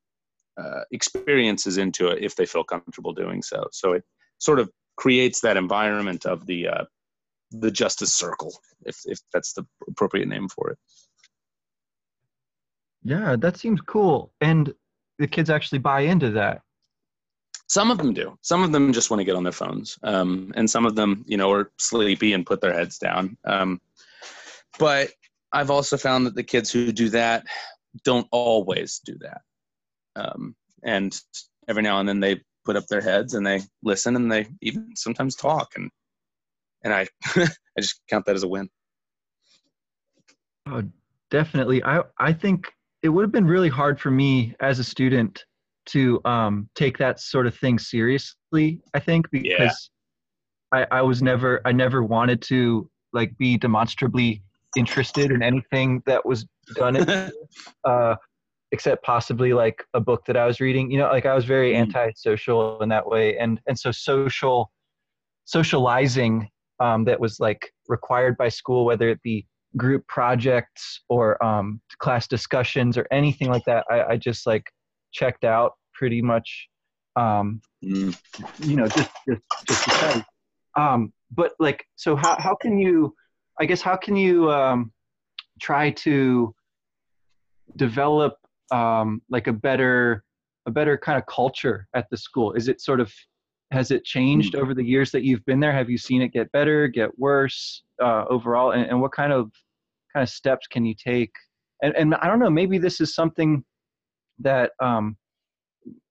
[0.58, 3.68] uh, experiences into it if they feel comfortable doing so.
[3.72, 4.04] So it
[4.38, 6.84] sort of creates that environment of the uh,
[7.52, 8.54] the justice circle,
[8.86, 10.78] if if that's the appropriate name for it.
[13.04, 14.74] yeah that seems cool and
[15.20, 16.62] the kids actually buy into that
[17.68, 18.38] Some of them do.
[18.42, 21.24] Some of them just want to get on their phones, um, and some of them,
[21.26, 23.38] you know, are sleepy and put their heads down.
[23.46, 23.80] Um,
[24.78, 25.12] but
[25.54, 27.46] I've also found that the kids who do that
[28.04, 29.42] don't always do that.
[30.16, 31.18] Um, and
[31.68, 34.90] every now and then they put up their heads and they listen and they even
[34.96, 35.90] sometimes talk and
[36.84, 37.48] and I I
[37.80, 38.70] just count that as a win.
[40.68, 40.84] Oh,
[41.30, 41.84] definitely.
[41.84, 45.44] I I think it would have been really hard for me as a student
[45.88, 48.80] to um, take that sort of thing seriously.
[48.94, 49.90] I think because
[50.74, 54.44] I, I was never I never wanted to like be demonstrably
[54.78, 57.32] interested in anything that was done, in,
[57.84, 58.16] uh,
[58.72, 60.92] except possibly like a book that I was reading.
[60.92, 61.94] You know, like I was very Mm.
[61.96, 64.72] antisocial in that way, and and so social
[65.46, 66.48] socializing
[66.82, 72.28] um, that was like required by school, whether it be group projects or um, class
[72.28, 74.64] discussions or anything like that, I, I just like
[75.14, 76.68] checked out pretty much.
[77.16, 78.16] Um, Mm.
[78.60, 80.22] you know, just just just because.
[80.78, 83.14] Um, but like, so how how can you?
[83.60, 84.92] I guess how can you um,
[85.60, 86.54] try to
[87.76, 88.36] develop
[88.72, 90.24] um, like a better
[90.68, 92.54] a better kind of culture at the school?
[92.54, 93.12] Is it sort of
[93.72, 95.72] has it changed over the years that you've been there?
[95.72, 98.72] Have you seen it get better, get worse uh, overall?
[98.72, 99.52] And, and what kind of
[100.14, 101.32] kind of steps can you take?
[101.82, 103.64] And, and I don't know, maybe this is something
[104.40, 105.18] that um,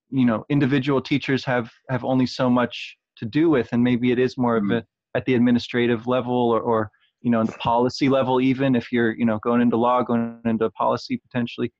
[0.09, 4.19] you know individual teachers have have only so much to do with, and maybe it
[4.19, 4.83] is more of a
[5.15, 6.89] at the administrative level or, or
[7.21, 10.69] you know the policy level, even if you're you know going into law, going into
[10.71, 11.71] policy potentially.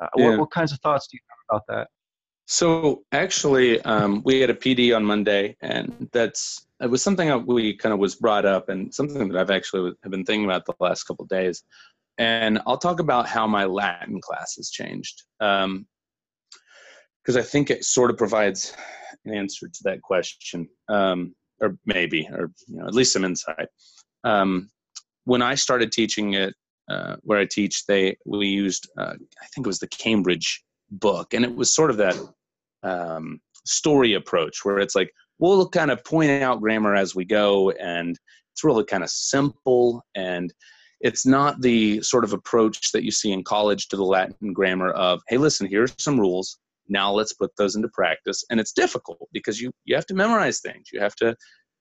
[0.00, 0.28] Uh, Yeah.
[0.28, 1.88] what, what kinds of thoughts do you have about that?
[2.46, 7.44] So actually, um, we had a PD on Monday, and that's it was something that
[7.44, 10.64] we kind of was brought up, and something that I've actually have been thinking about
[10.64, 11.64] the last couple days.
[12.18, 15.84] And I'll talk about how my Latin class has changed, because
[17.36, 18.74] I think it sort of provides
[19.24, 23.68] an answer to that question, um, or maybe, or you know, at least some insight.
[24.22, 24.70] Um,
[25.24, 26.54] when I started teaching it,
[26.88, 31.34] uh, where I teach, they we used uh, I think it was the Cambridge book
[31.34, 32.16] and it was sort of that
[32.86, 37.70] um, story approach where it's like we'll kind of point out grammar as we go
[37.72, 38.18] and
[38.52, 40.54] it's really kind of simple and
[41.00, 44.90] it's not the sort of approach that you see in college to the latin grammar
[44.92, 46.58] of hey listen here's some rules.
[46.88, 48.44] Now let's put those into practice.
[48.50, 50.88] And it's difficult because you you have to memorize things.
[50.92, 51.36] You have to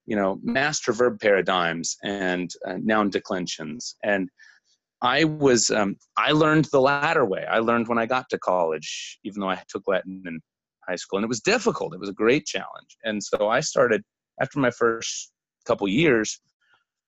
[0.06, 3.96] you know master verb paradigms and uh, noun declensions.
[4.04, 4.30] And
[5.02, 7.46] I was um, I learned the latter way.
[7.50, 10.40] I learned when I got to college, even though I took Latin in
[10.88, 11.94] high school, and it was difficult.
[11.94, 14.04] It was a great challenge, and so I started
[14.42, 15.32] after my first
[15.66, 16.40] couple years.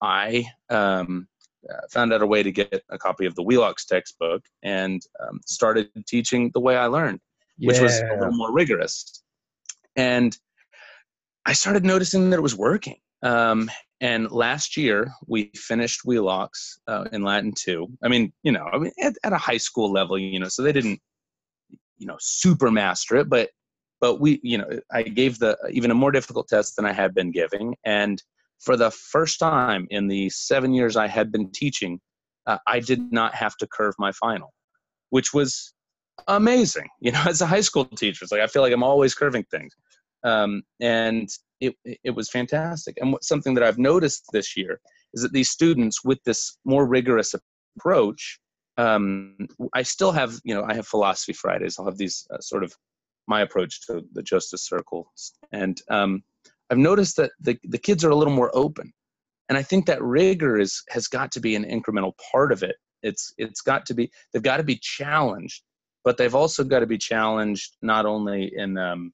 [0.01, 1.27] I um,
[1.67, 5.39] uh, found out a way to get a copy of the Wheelock's textbook and um,
[5.45, 7.19] started teaching the way I learned,
[7.57, 9.23] which was a little more rigorous.
[9.95, 10.37] And
[11.47, 12.97] I started noticing that it was working.
[13.23, 17.87] Um, and last year we finished Wheelocks uh, in Latin two.
[18.03, 20.61] I mean, you know, I mean, at, at a high school level, you know, so
[20.61, 20.99] they didn't,
[21.97, 23.49] you know, super master it, but
[23.99, 27.13] but we, you know, I gave the even a more difficult test than I had
[27.13, 28.21] been giving, and
[28.59, 31.99] for the first time in the seven years I had been teaching,
[32.45, 34.53] uh, I did not have to curve my final,
[35.09, 35.73] which was
[36.27, 36.87] amazing.
[36.99, 39.45] You know, as a high school teacher, it's like I feel like I'm always curving
[39.51, 39.73] things,
[40.23, 41.29] um, and
[41.61, 42.97] it it was fantastic.
[43.01, 44.79] And what, something that I've noticed this year
[45.13, 47.35] is that these students with this more rigorous
[47.77, 48.39] approach,
[48.77, 49.35] um,
[49.73, 51.77] I still have you know I have philosophy Fridays.
[51.77, 52.73] I'll have these uh, sort of
[53.27, 56.23] my approach to the justice circles, and um,
[56.69, 58.93] I've noticed that the the kids are a little more open.
[59.49, 62.75] And i think that rigor is has got to be an incremental part of it.
[63.03, 65.63] It's it's got to be they've got to be challenged
[66.03, 69.11] but they've also got to be challenged not only in um,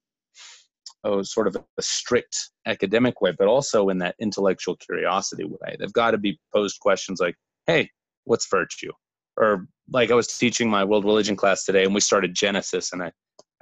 [1.03, 5.75] oh sort of a strict academic way but also in that intellectual curiosity way.
[5.79, 7.35] They've got to be posed questions like
[7.67, 7.89] hey
[8.25, 8.91] what's virtue?
[9.37, 13.03] Or like i was teaching my world religion class today and we started genesis and
[13.03, 13.11] i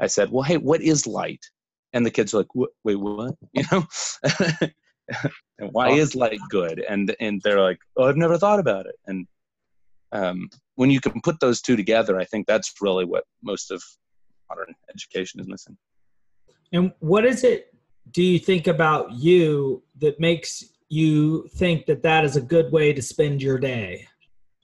[0.01, 1.43] i said well hey what is light?
[1.93, 3.35] And the kids are like wait what?
[3.53, 3.85] You know?
[5.59, 6.83] And why is light good?
[6.87, 8.95] And and they're like oh i've never thought about it.
[9.07, 9.27] And
[10.13, 13.81] um, when you can put those two together i think that's really what most of
[14.49, 15.77] modern education is missing.
[16.73, 17.73] And what is it
[18.09, 22.93] do you think about you that makes you think that that is a good way
[22.93, 24.07] to spend your day?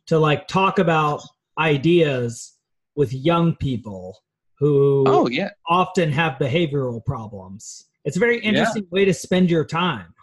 [0.07, 1.21] To like talk about
[1.57, 2.57] ideas
[2.95, 4.17] with young people
[4.59, 8.89] who oh yeah often have behavioral problems it's a very interesting yeah.
[8.91, 10.13] way to spend your time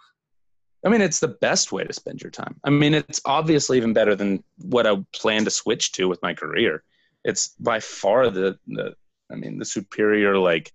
[0.85, 2.59] I mean, it's the best way to spend your time.
[2.63, 6.35] I mean, it's obviously even better than what I plan to switch to with my
[6.35, 6.83] career.
[7.23, 8.93] It's by far the, the
[9.31, 10.71] I mean, the superior like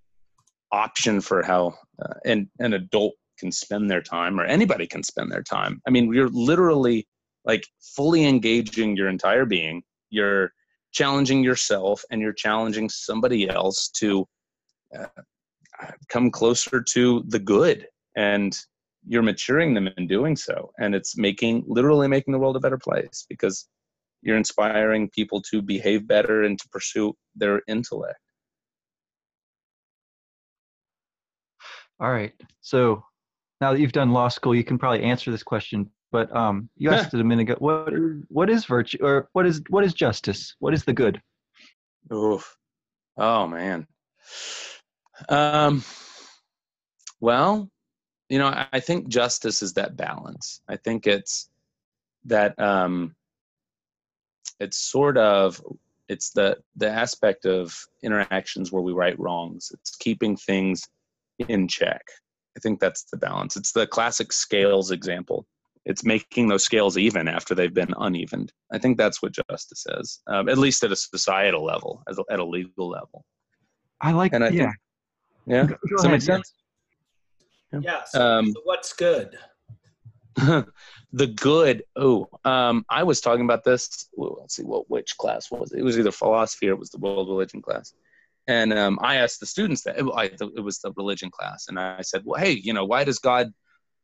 [0.72, 5.30] option for how uh, an an adult can spend their time, or anybody can spend
[5.30, 5.80] their time.
[5.86, 7.06] I mean, you're literally
[7.44, 9.82] like fully engaging your entire being.
[10.10, 10.52] You're
[10.92, 14.26] challenging yourself, and you're challenging somebody else to
[14.98, 15.06] uh,
[16.08, 17.86] come closer to the good.
[18.16, 18.56] And
[19.06, 20.72] you're maturing them in doing so.
[20.78, 23.66] And it's making literally making the world a better place because
[24.22, 28.18] you're inspiring people to behave better and to pursue their intellect.
[31.98, 32.32] All right.
[32.60, 33.02] So
[33.60, 36.90] now that you've done law school you can probably answer this question but um, you
[36.92, 37.92] asked it a minute ago what
[38.28, 40.54] what is virtue or what is what is justice?
[40.58, 41.20] What is the good?
[42.12, 42.56] Oof.
[43.16, 43.86] oh man.
[45.28, 45.84] Um
[47.20, 47.68] well
[48.30, 50.60] you know i think justice is that balance.
[50.68, 51.48] I think it's
[52.24, 53.14] that um
[54.58, 55.60] it's sort of
[56.08, 59.70] it's the the aspect of interactions where we right wrongs.
[59.74, 60.88] It's keeping things
[61.38, 62.02] in check.
[62.56, 63.56] I think that's the balance.
[63.56, 65.46] It's the classic scales example
[65.86, 70.20] it's making those scales even after they've been unevened i think that's what justice is
[70.26, 73.24] um, at least at a societal level as a, at a legal level
[74.00, 74.76] i like and I yeah think,
[75.46, 76.52] yeah Go does that make sense
[77.78, 78.04] yeah.
[78.04, 79.38] So, um, so what's good?
[80.36, 81.84] the good.
[81.96, 84.08] Oh, um, I was talking about this.
[84.14, 85.80] Well, let's see, what which class was it?
[85.80, 87.94] It was either philosophy or it was the world religion class.
[88.46, 92.00] And um, I asked the students that I, it was the religion class, and I
[92.02, 93.52] said, "Well, hey, you know, why does God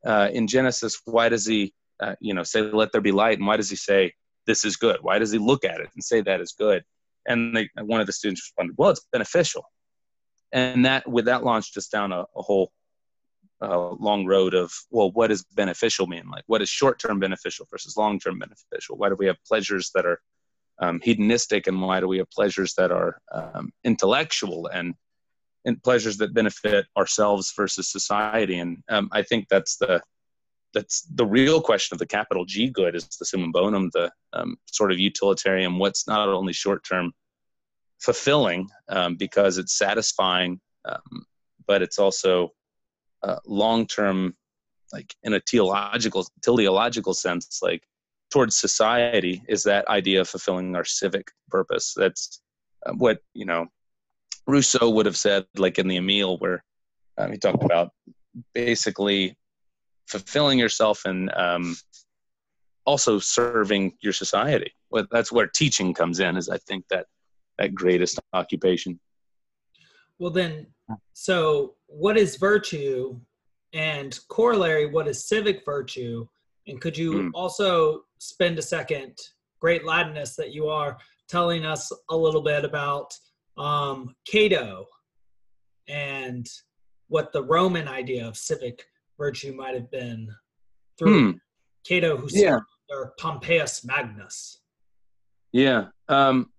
[0.04, 1.00] uh, in Genesis?
[1.04, 3.76] Why does He, uh, you know, say, "Let there be light," and why does He
[3.76, 4.12] say,
[4.46, 4.98] "This is good"?
[5.00, 6.84] Why does He look at it and say that is good?
[7.26, 9.64] And they, one of the students responded, "Well, it's beneficial."
[10.52, 12.72] And that with that launched us down a, a whole
[13.62, 17.96] uh, long road of well what does beneficial mean like what is short-term beneficial versus
[17.96, 20.20] long-term beneficial why do we have pleasures that are
[20.78, 24.94] um, hedonistic and why do we have pleasures that are um, intellectual and,
[25.66, 28.58] and pleasures that benefit ourselves versus society.
[28.58, 30.00] And um, i think that's the
[30.72, 34.56] that's the real question of the capital g good is the summum bonum the um,
[34.66, 37.12] sort of utilitarian what's not only short-term
[37.98, 41.24] fulfilling um, because it's satisfying um,
[41.66, 42.52] but it's also
[43.22, 44.34] uh, long term
[44.92, 47.82] like in a teleological teleological sense like
[48.30, 51.94] towards society is that idea of fulfilling our civic purpose.
[51.96, 52.40] That's
[52.84, 53.66] uh, what you know
[54.46, 56.62] rousseau would have said like in the emile where
[57.18, 57.90] um, he talked about
[58.54, 59.36] basically
[60.06, 61.76] fulfilling yourself and um,
[62.84, 64.72] also serving your society.
[64.90, 67.06] Well, that's where teaching comes in is i think that
[67.58, 69.00] that greatest occupation.
[70.18, 70.66] Well then
[71.12, 73.18] so what is virtue
[73.72, 76.26] and corollary what is civic virtue?
[76.68, 77.30] And could you mm.
[77.34, 79.16] also spend a second
[79.60, 83.12] great latinist that you are telling us a little bit about
[83.58, 84.86] um, cato
[85.88, 86.46] and
[87.08, 88.84] what the roman idea of civic
[89.18, 90.28] virtue might have been
[90.98, 91.36] through hmm.
[91.86, 92.58] Cato, who yeah.
[92.90, 94.60] or Pompeius Magnus?
[95.52, 95.86] Yeah.
[96.08, 96.50] Um,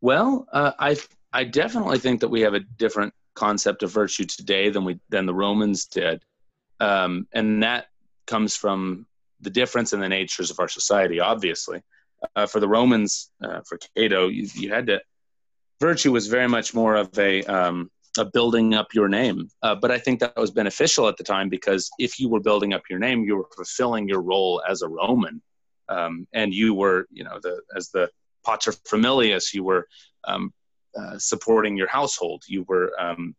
[0.00, 0.96] well, uh, I
[1.32, 5.26] I definitely think that we have a different concept of virtue today than we than
[5.26, 6.24] the Romans did,
[6.80, 7.86] um, and that
[8.26, 9.06] comes from
[9.40, 11.20] the difference in the natures of our society.
[11.20, 11.82] Obviously,
[12.34, 15.00] uh, for the Romans, uh, for Cato, you, you, had to
[15.82, 19.38] virtue was very much more of a um, a building up your name.
[19.62, 22.72] Uh, but I think that was beneficial at the time because if you were building
[22.76, 25.42] up your name, you were fulfilling your role as a Roman,
[25.88, 28.04] um, and you were, you know, the as the
[28.46, 29.84] pater familias, you were
[30.30, 30.52] um,
[30.98, 32.40] uh, supporting your household.
[32.46, 33.34] You were um,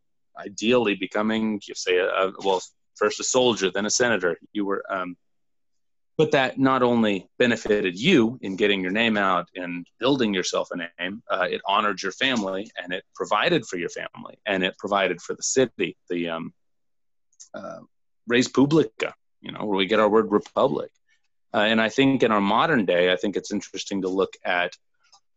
[0.47, 2.61] ideally becoming, you say, a, a, well,
[2.95, 4.37] first a soldier, then a senator.
[4.57, 5.15] You were um,
[6.17, 10.77] but that not only benefited you in getting your name out and building yourself a
[11.01, 15.21] name, uh, it honored your family and it provided for your family and it provided
[15.21, 16.53] for the city, the um,
[17.53, 17.79] uh,
[18.27, 20.91] res publica, you know, where we get our word republic.
[21.53, 24.75] Uh, and I think in our modern day, I think it's interesting to look at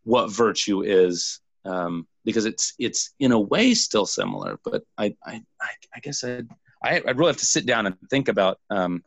[0.05, 5.43] what virtue is um, because it's it's in a way still similar, but I I,
[5.61, 6.49] I guess I'd,
[6.83, 9.03] I, would really have to sit down and think about um,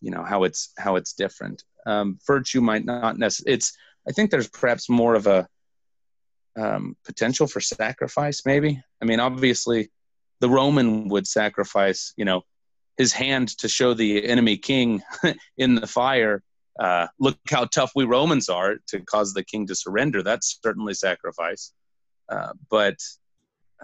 [0.00, 1.62] you know how it's how it's different.
[1.86, 3.72] Um, virtue might not necessarily it's
[4.08, 5.48] i think there's perhaps more of a
[6.58, 8.82] um, potential for sacrifice maybe.
[9.00, 9.90] I mean obviously
[10.40, 12.42] the roman would sacrifice you know
[12.96, 15.02] his hand to show the enemy king
[15.56, 16.42] in the fire.
[16.78, 20.22] Uh, look how tough we romans are to cause the king to surrender.
[20.22, 21.72] That's certainly sacrifice.
[22.28, 22.96] Uh, but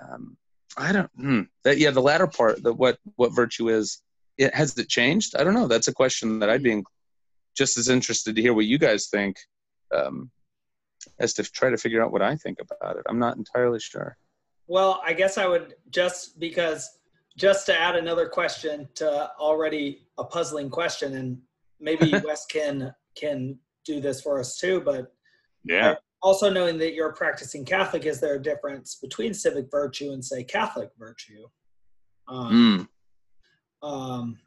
[0.00, 0.36] um,
[0.76, 4.02] i don't hmm, that yeah the latter part the what what virtue is
[4.38, 5.36] it, has it changed?
[5.36, 5.68] I don't know.
[5.68, 6.82] That's a question that I'd be
[7.56, 9.36] just as interested to hear what you guys think
[9.94, 10.30] um,
[11.18, 13.04] as to try to figure out what I think about it.
[13.08, 14.16] I'm not entirely sure.
[14.66, 16.88] Well, I guess I would just because
[17.36, 21.38] just to add another question to already a puzzling question, and
[21.80, 24.80] maybe Wes can can do this for us too.
[24.80, 25.12] But
[25.64, 30.12] yeah, also knowing that you're a practicing Catholic, is there a difference between civic virtue
[30.12, 31.46] and say Catholic virtue?
[32.26, 32.88] Um, mm.
[33.84, 34.38] Um,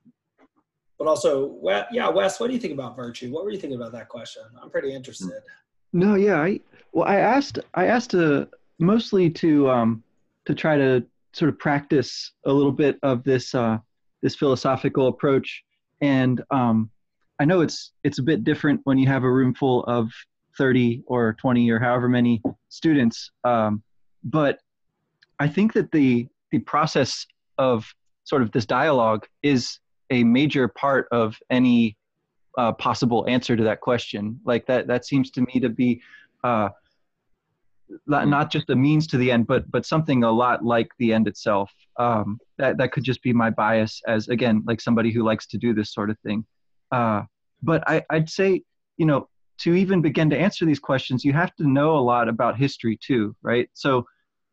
[0.98, 1.60] but also,
[1.92, 3.32] yeah, Wes, what do you think about virtue?
[3.32, 4.42] What were you thinking about that question?
[4.62, 5.32] I'm pretty interested.
[5.94, 6.60] No, yeah, I
[6.92, 8.46] well, I asked, I asked to uh,
[8.80, 10.04] mostly to um,
[10.46, 13.78] to try to sort of practice a little bit of this uh,
[14.24, 15.64] this philosophical approach,
[16.02, 16.90] and um,
[17.40, 20.10] I know it's it's a bit different when you have a room full of
[20.58, 23.84] 30 or 20 or however many students, um,
[24.24, 24.60] but
[25.40, 27.28] I think that the the process
[27.60, 27.86] of
[28.28, 31.96] sort of this dialogue is a major part of any
[32.58, 34.40] uh, possible answer to that question.
[34.44, 36.02] Like that, that seems to me to be
[36.44, 36.70] uh,
[38.06, 41.26] not just a means to the end, but but something a lot like the end
[41.28, 41.72] itself.
[41.98, 45.58] Um, that that could just be my bias as again, like somebody who likes to
[45.58, 46.46] do this sort of thing.
[46.92, 47.22] Uh,
[47.64, 48.64] but I, I'd say,
[48.98, 52.28] you know, to even begin to answer these questions, you have to know a lot
[52.28, 53.70] about history too, right?
[53.74, 54.06] So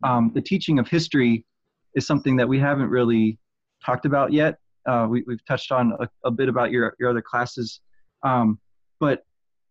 [0.04, 1.44] um, the teaching of history
[1.96, 3.38] is something that we haven't really
[3.84, 4.58] talked about yet.
[4.86, 7.80] Uh, we, have touched on a, a, bit about your, your other classes.
[8.22, 8.58] Um,
[9.00, 9.24] but,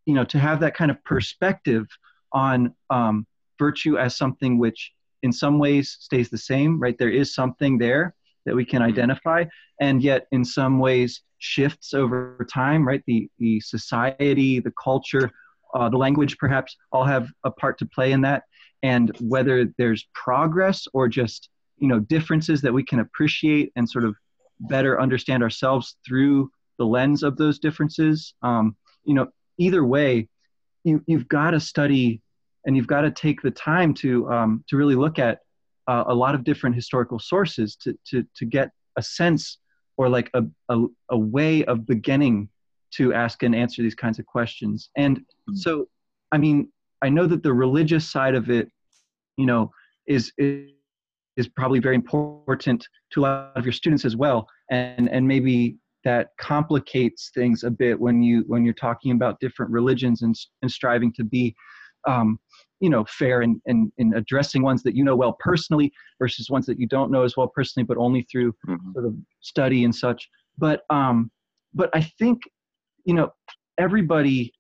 [0.06, 1.88] you know, to have that kind of perspective
[2.32, 3.28] on um,
[3.60, 4.92] virtue as something which
[5.22, 6.98] in some ways stays the same, right?
[6.98, 8.90] There is something there that we can mm-hmm.
[8.90, 9.46] identify,
[9.80, 13.04] and yet in some ways shifts over time, right?
[13.08, 15.32] The, the society, the culture,
[15.74, 18.44] uh, the language perhaps all have a part to play in that.
[18.82, 24.06] And whether there's progress or just you know differences that we can appreciate and sort
[24.06, 24.16] of
[24.60, 30.28] better understand ourselves through the lens of those differences um, you know either way
[30.84, 32.22] you, you've got to study
[32.66, 35.40] and you've got to take the time to um, to really look at
[35.88, 39.58] uh, a lot of different historical sources to to to get a sense
[39.98, 42.50] or like a, a, a way of beginning
[42.92, 45.56] to ask and answer these kinds of questions and mm-hmm.
[45.56, 45.88] so
[46.32, 46.72] i mean
[47.02, 48.70] i know that the religious side of it
[49.38, 49.72] you know
[50.06, 50.70] is, is
[51.38, 55.78] is probably very important to a lot of your students as well and and maybe
[56.04, 60.72] that complicates things a bit when you when you're talking about different religions and, and
[60.72, 61.56] striving to be
[62.08, 62.38] um,
[62.80, 66.50] you know fair and in, in, in, addressing ones that you know well personally versus
[66.50, 68.92] ones that you don't know as well personally but only through mm-hmm.
[68.94, 70.28] sort of study and such
[70.58, 71.32] but um
[71.74, 72.42] but i think
[73.06, 73.32] you know
[73.78, 74.52] everybody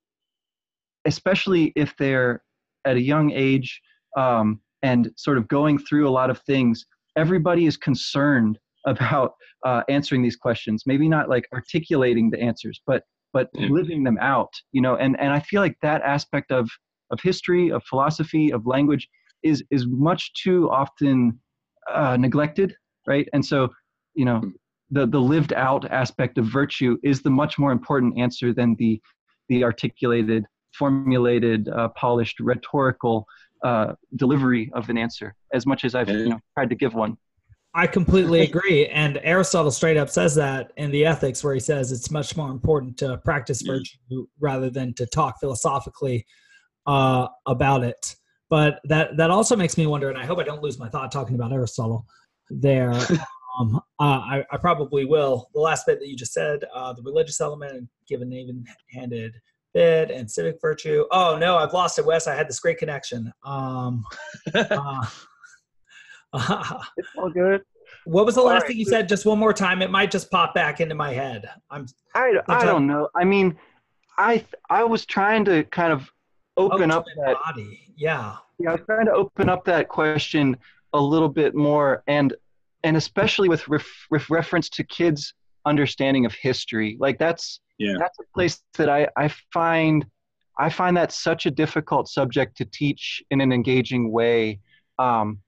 [1.05, 2.41] especially if they're
[2.85, 3.81] at a young age
[4.17, 6.85] um, and sort of going through a lot of things,
[7.17, 9.31] everybody is concerned about
[9.65, 10.83] uh, answering these questions.
[10.85, 14.53] Maybe not like articulating the answers, but but living them out.
[14.73, 16.69] You know, and and I feel like that aspect of
[17.11, 19.07] of history, of philosophy, of language
[19.43, 21.39] is is much too often
[21.91, 22.75] uh, neglected,
[23.07, 23.27] right?
[23.33, 23.69] And so,
[24.15, 24.41] you know,
[24.91, 29.01] the the lived out aspect of virtue is the much more important answer than the
[29.49, 30.45] the articulated,
[30.77, 33.25] formulated, uh, polished rhetorical
[33.63, 35.35] uh, delivery of an answer.
[35.53, 37.17] As much as I've you know, tried to give one.
[37.75, 38.87] I completely agree.
[38.87, 42.51] And Aristotle straight up says that in the Ethics, where he says it's much more
[42.51, 46.25] important to practice virtue rather than to talk philosophically
[46.85, 48.15] uh, about it.
[48.49, 51.11] But that that also makes me wonder, and I hope I don't lose my thought
[51.11, 52.05] talking about Aristotle
[52.51, 52.91] there.
[53.59, 55.49] um, uh, I, I, probably will.
[55.55, 59.33] The last bit that you just said, uh, the religious element, and given even-handed
[59.73, 61.05] bit, and civic virtue.
[61.11, 62.27] Oh no, I've lost it, Wes.
[62.27, 63.31] I had this great connection.
[63.43, 64.03] Um,
[64.53, 65.05] uh,
[66.97, 67.61] it's all good.
[68.05, 68.69] What was the last right.
[68.69, 69.07] thing you said?
[69.07, 69.81] Just one more time.
[69.81, 71.49] It might just pop back into my head.
[71.69, 71.85] I'm.
[72.15, 73.09] I, I don't know.
[73.15, 73.57] I mean,
[74.17, 76.09] I I was trying to kind of
[76.57, 77.93] open up that body.
[77.95, 78.37] Yeah.
[78.59, 80.55] Yeah, I was trying to open up that question
[80.93, 82.33] a little bit more, and
[82.83, 85.33] and especially with ref, with reference to kids'
[85.65, 86.97] understanding of history.
[86.99, 87.95] Like that's yeah.
[87.99, 90.05] that's a place that I I find
[90.59, 94.59] I find that such a difficult subject to teach in an engaging way.
[94.99, 95.39] Um,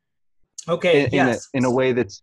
[0.68, 1.05] Okay.
[1.05, 1.49] In, yes.
[1.53, 2.22] in, a, in a way that's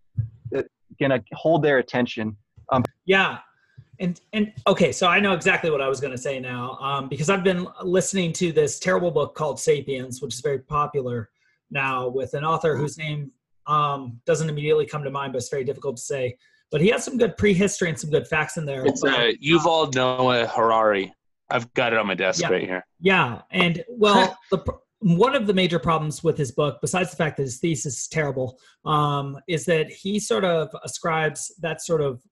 [0.51, 0.67] that
[1.01, 2.37] gonna hold their attention.
[2.71, 3.39] Um, yeah.
[4.01, 7.09] And and okay, so I know exactly what I was going to say now, um,
[7.09, 11.31] because I've been listening to this terrible book called *Sapiens*, which is very popular
[11.71, 13.31] now, with an author whose name
[13.67, 16.37] um, doesn't immediately come to mind, but it's very difficult to say.
[16.73, 18.85] But he has some good prehistory and some good facts in there.
[18.85, 21.13] It's uh, Yuval Noah Harari.
[21.51, 22.87] I've got it on my desk yeah, right here.
[22.99, 24.65] Yeah, and well, the
[25.01, 28.09] one of the major problems with his book, besides the fact that his thesis is
[28.09, 32.23] terrible, um, is that he sort of ascribes that sort of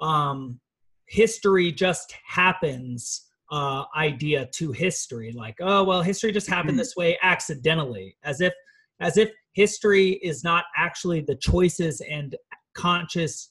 [0.00, 0.60] um,
[1.06, 5.32] history just happens uh, idea to history.
[5.32, 6.78] Like, oh well, history just happened mm-hmm.
[6.78, 8.52] this way accidentally, as if
[9.00, 12.36] as if history is not actually the choices and
[12.74, 13.50] conscious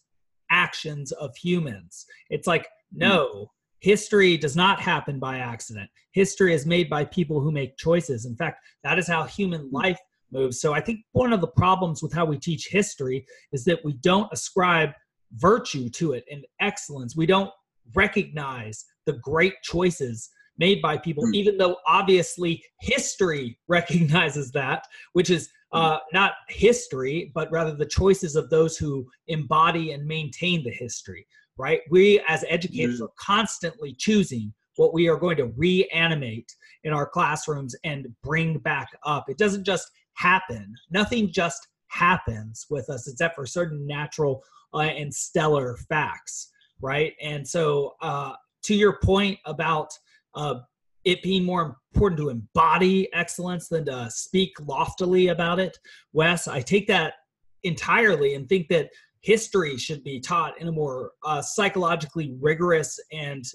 [0.52, 2.06] actions of humans.
[2.30, 3.00] It's like mm.
[3.00, 5.90] no, History does not happen by accident.
[6.12, 8.26] History is made by people who make choices.
[8.26, 9.76] In fact, that is how human hmm.
[9.76, 10.00] life
[10.32, 10.60] moves.
[10.60, 13.94] So I think one of the problems with how we teach history is that we
[14.02, 14.92] don't ascribe
[15.34, 17.16] virtue to it and excellence.
[17.16, 17.52] We don't
[17.94, 21.36] recognize the great choices made by people, mm.
[21.36, 25.52] even though obviously history recognizes that, which is hmm.
[25.72, 31.28] Uh, not history, but rather the choices of those who embody and maintain the history
[31.58, 31.82] right?
[31.90, 36.52] We as educators are constantly choosing what we are going to reanimate
[36.84, 39.26] in our classrooms and bring back up.
[39.28, 40.74] It doesn't just happen.
[40.92, 44.44] Nothing just happens with us except for certain natural
[44.74, 47.14] uh, and stellar facts, right?
[47.22, 49.90] And so, uh, to your point about
[50.36, 50.56] uh,
[51.08, 55.78] it being more important to embody excellence than to speak loftily about it,
[56.12, 57.14] Wes, I take that
[57.64, 58.90] entirely and think that
[59.22, 63.46] history should be taught in a more uh, psychologically rigorous and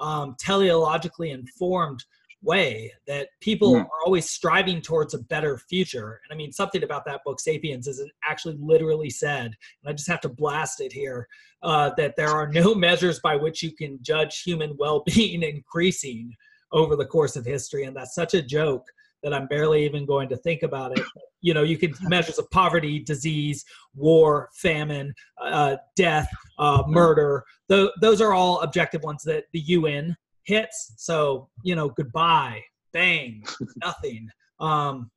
[0.00, 2.04] um, teleologically informed
[2.42, 3.80] way that people mm.
[3.80, 6.20] are always striving towards a better future.
[6.24, 9.92] And i mean something about that book sapiens is it actually literally said and i
[9.92, 11.28] just have to blast it here
[11.62, 16.34] uh, that there are no measures by which you can judge human well-being increasing
[16.72, 18.86] over the course of history and that's such a joke
[19.22, 21.04] that I'm barely even going to think about it.
[21.42, 23.64] You know, you can measures of poverty, disease,
[23.94, 27.44] war, famine, uh, death, uh, murder.
[27.68, 30.94] Th- those are all objective ones that the UN hits.
[30.96, 32.62] So, you know, goodbye,
[32.92, 33.44] bang,
[33.76, 34.28] nothing.
[34.58, 35.10] Um,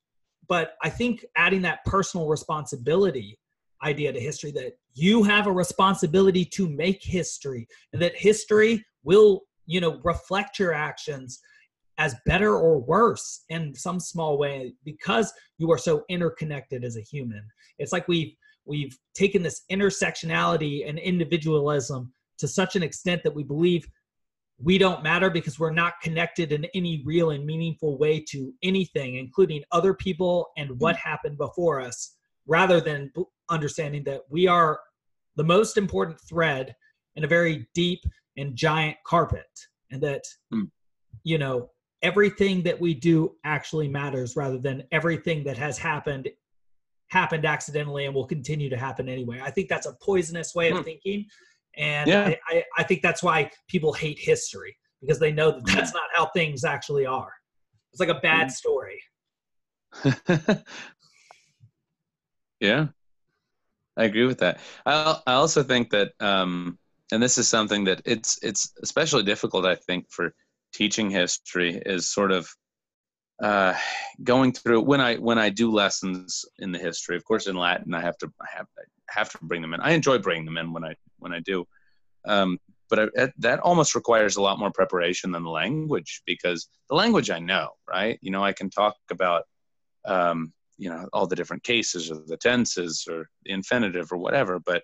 [0.47, 3.39] but I think adding that personal responsibility
[3.84, 9.41] idea to history that you have a responsibility to make history and that history will,
[9.66, 11.39] you know, reflect your actions
[11.97, 17.01] as better or worse in some small way because you are so interconnected as a
[17.01, 17.45] human.
[17.78, 18.36] It's like we've
[18.66, 23.86] we've taken this intersectionality and individualism to such an extent that we believe
[24.57, 29.16] we don't matter because we're not connected in any real and meaningful way to anything,
[29.16, 32.16] including other people and what happened before us,
[32.47, 33.11] rather than
[33.49, 34.80] understanding that we are
[35.36, 36.76] the most important thread
[37.16, 37.99] in a very deep
[38.38, 39.47] and giant carpet.
[39.91, 40.23] And that,
[40.53, 40.69] mm.
[41.23, 41.69] you know,
[42.01, 46.29] everything that we do actually matters rather than everything that has happened
[47.07, 49.39] happened accidentally and will continue to happen anyway.
[49.41, 50.84] I think that's a poisonous way of hmm.
[50.84, 51.25] thinking.
[51.77, 52.34] And yeah.
[52.49, 56.03] I, I, I, think that's why people hate history because they know that that's not
[56.13, 57.31] how things actually are.
[57.91, 58.49] It's like a bad hmm.
[58.49, 59.01] story.
[62.59, 62.88] yeah,
[63.95, 64.59] I agree with that.
[64.86, 66.79] I, I also think that, um,
[67.14, 70.34] and this is something that it's it's especially difficult, I think, for
[70.74, 72.49] teaching history is sort of
[73.41, 73.76] uh,
[74.24, 77.16] going through when I when I do lessons in the history.
[77.16, 79.82] Of course, in Latin, I have to I have I have to bring them in.
[79.82, 81.66] I enjoy bringing them in when I when I do.
[82.26, 82.57] Um,
[82.89, 87.30] but I, that almost requires a lot more preparation than the language because the language
[87.30, 88.18] I know, right?
[88.22, 89.43] You know, I can talk about,
[90.05, 94.59] um, you know, all the different cases or the tenses or the infinitive or whatever.
[94.59, 94.84] But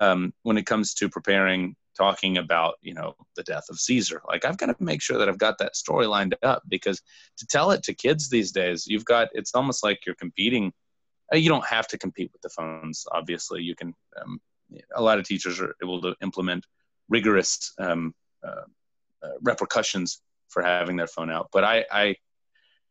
[0.00, 4.44] um, when it comes to preparing, talking about, you know, the death of Caesar, like
[4.44, 7.02] I've got to make sure that I've got that story lined up because
[7.38, 10.72] to tell it to kids these days, you've got, it's almost like you're competing.
[11.32, 13.04] Uh, you don't have to compete with the phones.
[13.12, 13.94] Obviously, you can.
[14.20, 14.40] Um,
[14.94, 16.66] a lot of teachers are able to implement
[17.08, 18.14] rigorous um,
[18.46, 18.64] uh,
[19.22, 21.48] uh, repercussions for having their phone out.
[21.52, 22.16] But I, I,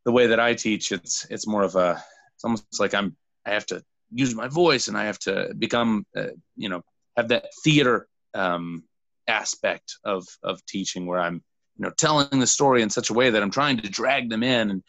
[0.03, 2.03] the way that I teach, it's it's more of a,
[2.35, 3.15] it's almost like I'm
[3.45, 3.83] I have to
[4.13, 6.81] use my voice and I have to become, uh, you know,
[7.15, 8.83] have that theater um,
[9.27, 11.43] aspect of of teaching where I'm,
[11.77, 14.43] you know, telling the story in such a way that I'm trying to drag them
[14.43, 14.83] in and.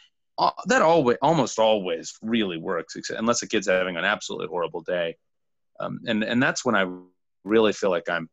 [0.66, 5.16] that always, almost always, really works, unless a kid's having an absolutely horrible day,
[5.80, 6.86] um, and and that's when I
[7.42, 8.28] really feel like I'm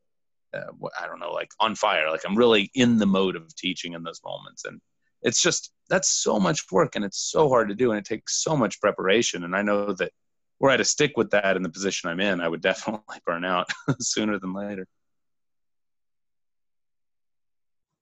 [0.55, 2.09] uh, I don't know, like on fire.
[2.09, 4.65] Like I'm really in the mode of teaching in those moments.
[4.65, 4.79] And
[5.21, 7.91] it's just, that's so much work and it's so hard to do.
[7.91, 9.43] And it takes so much preparation.
[9.43, 10.11] And I know that
[10.59, 13.45] were I to stick with that in the position I'm in, I would definitely burn
[13.45, 14.87] out sooner than later.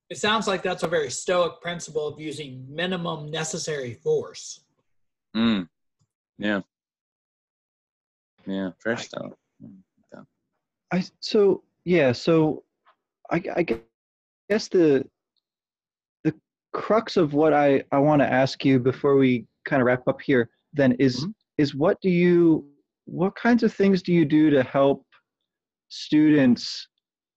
[0.09, 4.63] It sounds like that's a very stoic principle of using minimum necessary force.
[5.35, 5.67] Mm.
[6.37, 6.61] Yeah.
[8.45, 9.33] Yeah, very stoic.
[10.93, 12.63] I so yeah so
[13.31, 13.65] I, I
[14.47, 15.03] guess the
[16.23, 16.35] the
[16.71, 20.21] crux of what i i want to ask you before we kind of wrap up
[20.21, 21.31] here then is mm-hmm.
[21.57, 22.65] Is what do you
[23.05, 25.05] what kinds of things do you do to help
[25.89, 26.87] students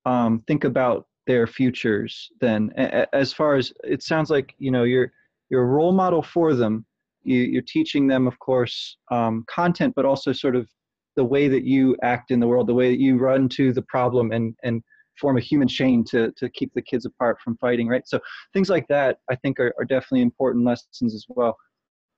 [0.05, 2.71] um, think about their futures then
[3.13, 5.11] as far as it sounds like you know you're
[5.51, 6.87] you're a role model for them
[7.25, 10.69] you, are teaching them of course um, content but also sort of
[11.17, 13.83] the way that you act in the world, the way that you run to the
[13.83, 14.83] problem and and
[15.19, 18.07] form a human chain to to keep the kids apart from fighting, right?
[18.07, 18.21] So
[18.53, 21.57] things like that I think are, are definitely important lessons as well.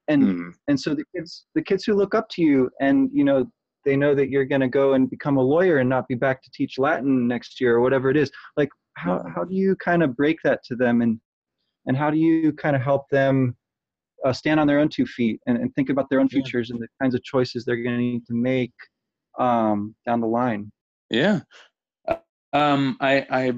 [0.08, 0.52] And mm.
[0.68, 3.46] and so the kids the kids who look up to you and you know
[3.84, 6.42] they know that you're going to go and become a lawyer and not be back
[6.42, 8.30] to teach Latin next year or whatever it is.
[8.56, 11.20] Like how how do you kind of break that to them and
[11.86, 13.56] and how do you kind of help them
[14.24, 16.74] uh, stand on their own two feet and, and think about their own futures yeah.
[16.74, 18.72] and the kinds of choices they're going to need to make
[19.38, 20.70] um, down the line.
[21.10, 21.40] Yeah.
[22.52, 23.52] Um, I, I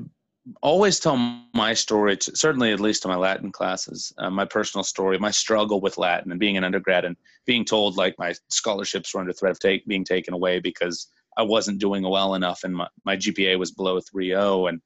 [0.63, 1.17] always tell
[1.55, 5.31] my story, to, certainly at least to my Latin classes, uh, my personal story, my
[5.31, 7.17] struggle with Latin and being an undergrad and
[7.47, 11.43] being told like my scholarships were under threat of take, being taken away because I
[11.43, 14.81] wasn't doing well enough and my, my GPA was below 3.0 and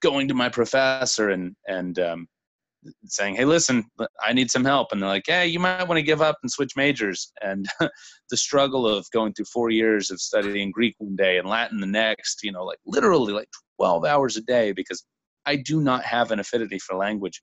[0.00, 2.28] going to my professor and, and um,
[3.06, 3.84] saying, "Hey, listen,
[4.24, 6.50] I need some help," and they're like, "Yeah, you might want to give up and
[6.50, 7.66] switch majors." And
[8.30, 11.86] the struggle of going through four years of studying Greek one day and Latin the
[11.86, 15.04] next, you know, like literally like twelve hours a day because
[15.46, 17.42] I do not have an affinity for language,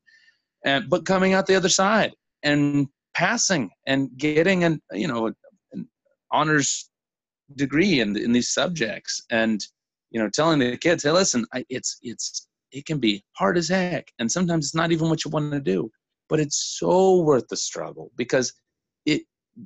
[0.65, 2.13] and but coming out the other side
[2.43, 5.31] and passing and getting an you know
[5.71, 5.87] an
[6.31, 6.89] honors
[7.55, 9.65] degree in in these subjects and
[10.11, 13.69] you know telling the kids hey listen I, it's it's it can be hard as
[13.69, 15.89] heck and sometimes it's not even what you want to do
[16.27, 18.53] but it's so worth the struggle because
[19.05, 19.21] it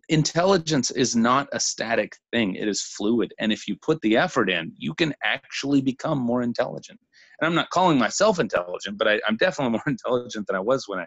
[0.10, 4.50] intelligence is not a static thing it is fluid and if you put the effort
[4.50, 7.00] in you can actually become more intelligent.
[7.40, 10.88] And i'm not calling myself intelligent but I, i'm definitely more intelligent than i was
[10.88, 11.06] when i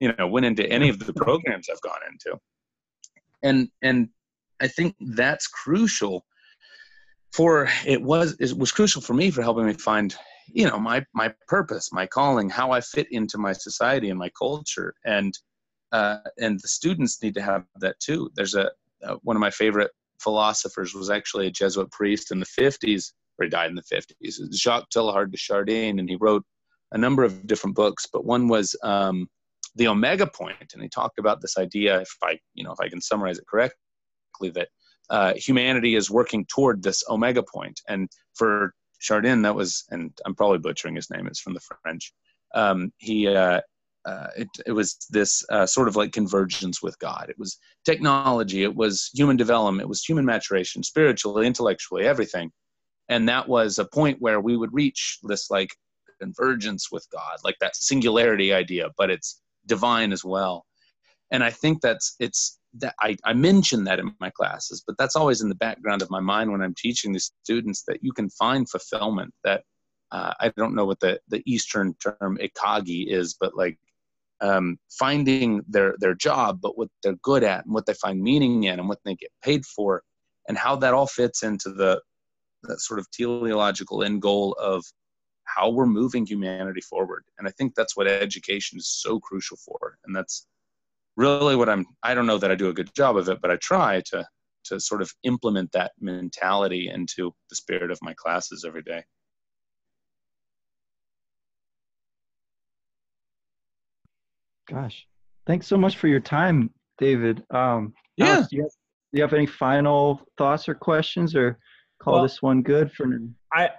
[0.00, 2.38] you know went into any of the programs i've gone into.
[3.42, 4.10] And and
[4.60, 6.26] i think that's crucial
[7.32, 10.14] for it was it was crucial for me for helping me find
[10.52, 14.30] you know my my purpose my calling how i fit into my society and my
[14.38, 14.94] culture.
[15.04, 15.36] And
[15.92, 18.30] uh, and the students need to have that too.
[18.36, 18.70] There's a
[19.04, 19.90] uh, one of my favorite
[20.20, 24.34] philosophers was actually a jesuit priest in the 50s or he died in the 50s
[24.52, 26.44] jacques teilhard de chardin and he wrote
[26.92, 29.26] a number of different books but one was um,
[29.76, 32.88] the omega point and he talked about this idea if i you know if i
[32.90, 34.68] can summarize it correctly that
[35.10, 37.80] uh, humanity is working toward this omega point.
[37.88, 41.26] And for Chardin, that was, and I'm probably butchering his name.
[41.26, 42.12] It's from the French.
[42.54, 43.60] Um, he, uh,
[44.04, 47.26] uh, it, it was this uh, sort of like convergence with God.
[47.28, 48.62] It was technology.
[48.62, 49.82] It was human development.
[49.84, 52.50] It was human maturation, spiritually, intellectually, everything.
[53.08, 55.70] And that was a point where we would reach this like
[56.20, 60.64] convergence with God, like that singularity idea, but it's divine as well.
[61.30, 65.16] And I think that's it's that I, I mention that in my classes, but that's
[65.16, 68.30] always in the background of my mind when I'm teaching the students that you can
[68.30, 69.34] find fulfillment.
[69.44, 69.64] That
[70.12, 73.78] uh, I don't know what the, the Eastern term ikigai is, but like
[74.40, 78.64] um, finding their their job, but what they're good at and what they find meaning
[78.64, 80.02] in and what they get paid for,
[80.48, 82.00] and how that all fits into the
[82.76, 84.84] sort of teleological end goal of
[85.44, 87.24] how we're moving humanity forward.
[87.38, 89.98] And I think that's what education is so crucial for.
[90.04, 90.46] And that's
[91.16, 93.50] really what I'm I don't know that I do a good job of it, but
[93.50, 94.26] I try to
[94.64, 99.02] to sort of implement that mentality into the spirit of my classes every day.
[104.68, 105.06] Gosh,
[105.46, 107.44] thanks so much for your time, David.
[107.50, 108.34] Um, Yeah.
[108.34, 108.70] Alex, do, you have,
[109.12, 111.58] do you have any final thoughts or questions, or
[111.98, 113.06] call Well- this one good for?
[113.52, 113.70] I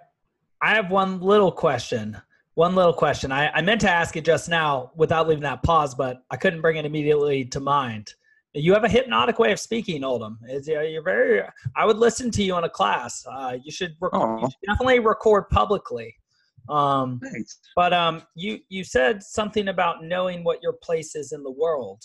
[0.64, 2.22] I have one little question.
[2.56, 3.32] One little question.
[3.32, 6.62] I, I meant to ask it just now without leaving that pause, but I couldn't
[6.62, 8.14] bring it immediately to mind.
[8.54, 10.38] You have a hypnotic way of speaking, Oldham.
[10.50, 11.42] Is uh, you're very.
[11.78, 13.26] I would listen to you in a class.
[13.26, 16.14] Uh, you should, rec- you should definitely record publicly.
[16.68, 17.60] Um, Thanks.
[17.76, 22.04] but um, you you said something about knowing what your place is in the world.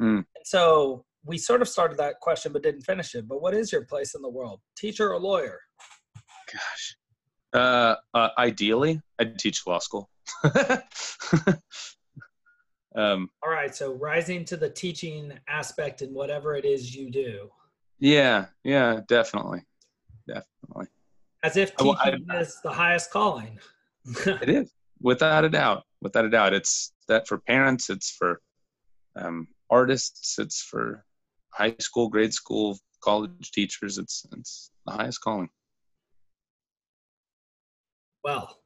[0.00, 0.18] Mm.
[0.18, 3.26] And so we sort of started that question, but didn't finish it.
[3.26, 4.60] But what is your place in the world?
[4.76, 5.58] Teacher or lawyer?
[6.52, 6.96] Gosh.
[7.58, 10.08] Uh, uh, ideally, I'd teach law school.
[12.94, 17.50] um, All right, so rising to the teaching aspect in whatever it is you do,
[17.98, 19.62] yeah, yeah, definitely,
[20.26, 20.86] definitely.
[21.42, 23.58] as if I- I- teaching is the highest calling.
[24.26, 26.54] It is without a doubt, without a doubt.
[26.54, 28.40] It's that for parents, it's for
[29.16, 31.04] um, artists, it's for
[31.50, 33.98] high school, grade school, college teachers.
[33.98, 35.50] It's it's the highest calling.
[38.24, 38.58] Well,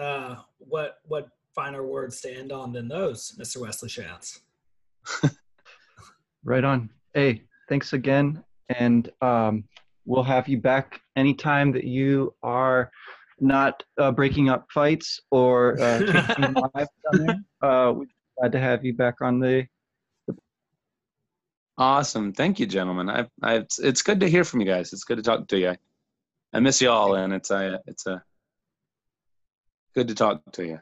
[0.00, 3.58] uh, what what finer words to end on than those, Mr.
[3.58, 4.40] Wesley Shantz?
[6.46, 6.90] Right on.
[7.12, 9.64] Hey, thanks again, and um,
[10.04, 12.92] we'll have you back anytime that you are
[13.40, 16.88] not uh, breaking up fights or uh, teaching live.
[17.62, 18.06] Uh, we're
[18.38, 19.66] glad to have you back on the.
[21.78, 23.10] Awesome, thank you, gentlemen.
[23.10, 24.92] I, I, it's, it's good to hear from you guys.
[24.92, 25.70] It's good to talk to you.
[25.70, 25.78] I,
[26.52, 28.22] I miss you all, and it's a, it's a
[29.96, 30.80] good to talk to you.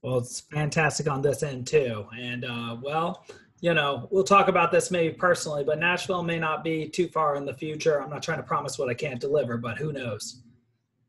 [0.00, 2.06] Well, it's fantastic on this end too.
[2.16, 3.26] And uh, well,
[3.60, 7.36] you know, we'll talk about this maybe personally, but Nashville may not be too far
[7.36, 8.00] in the future.
[8.00, 10.42] I'm not trying to promise what I can't deliver, but who knows?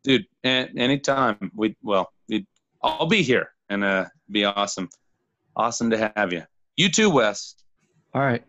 [0.03, 2.45] dude anytime we well it,
[2.81, 4.87] i'll be here and uh be awesome
[5.55, 6.43] awesome to have you
[6.77, 7.55] you too wes
[8.13, 8.43] All right,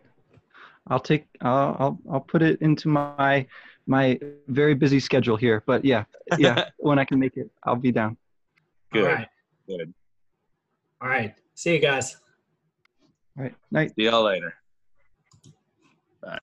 [0.86, 1.26] I'll take.
[1.42, 3.46] I'll I'll, I'll put it into my
[3.90, 5.62] my very busy schedule here.
[5.66, 6.04] But yeah,
[6.38, 8.16] yeah, when I can make it, I'll be down.
[8.92, 9.28] good All right.
[9.66, 9.92] good
[11.02, 11.34] All right.
[11.54, 12.16] See you guys.
[13.36, 13.92] All right, night.
[13.96, 14.54] see y'all later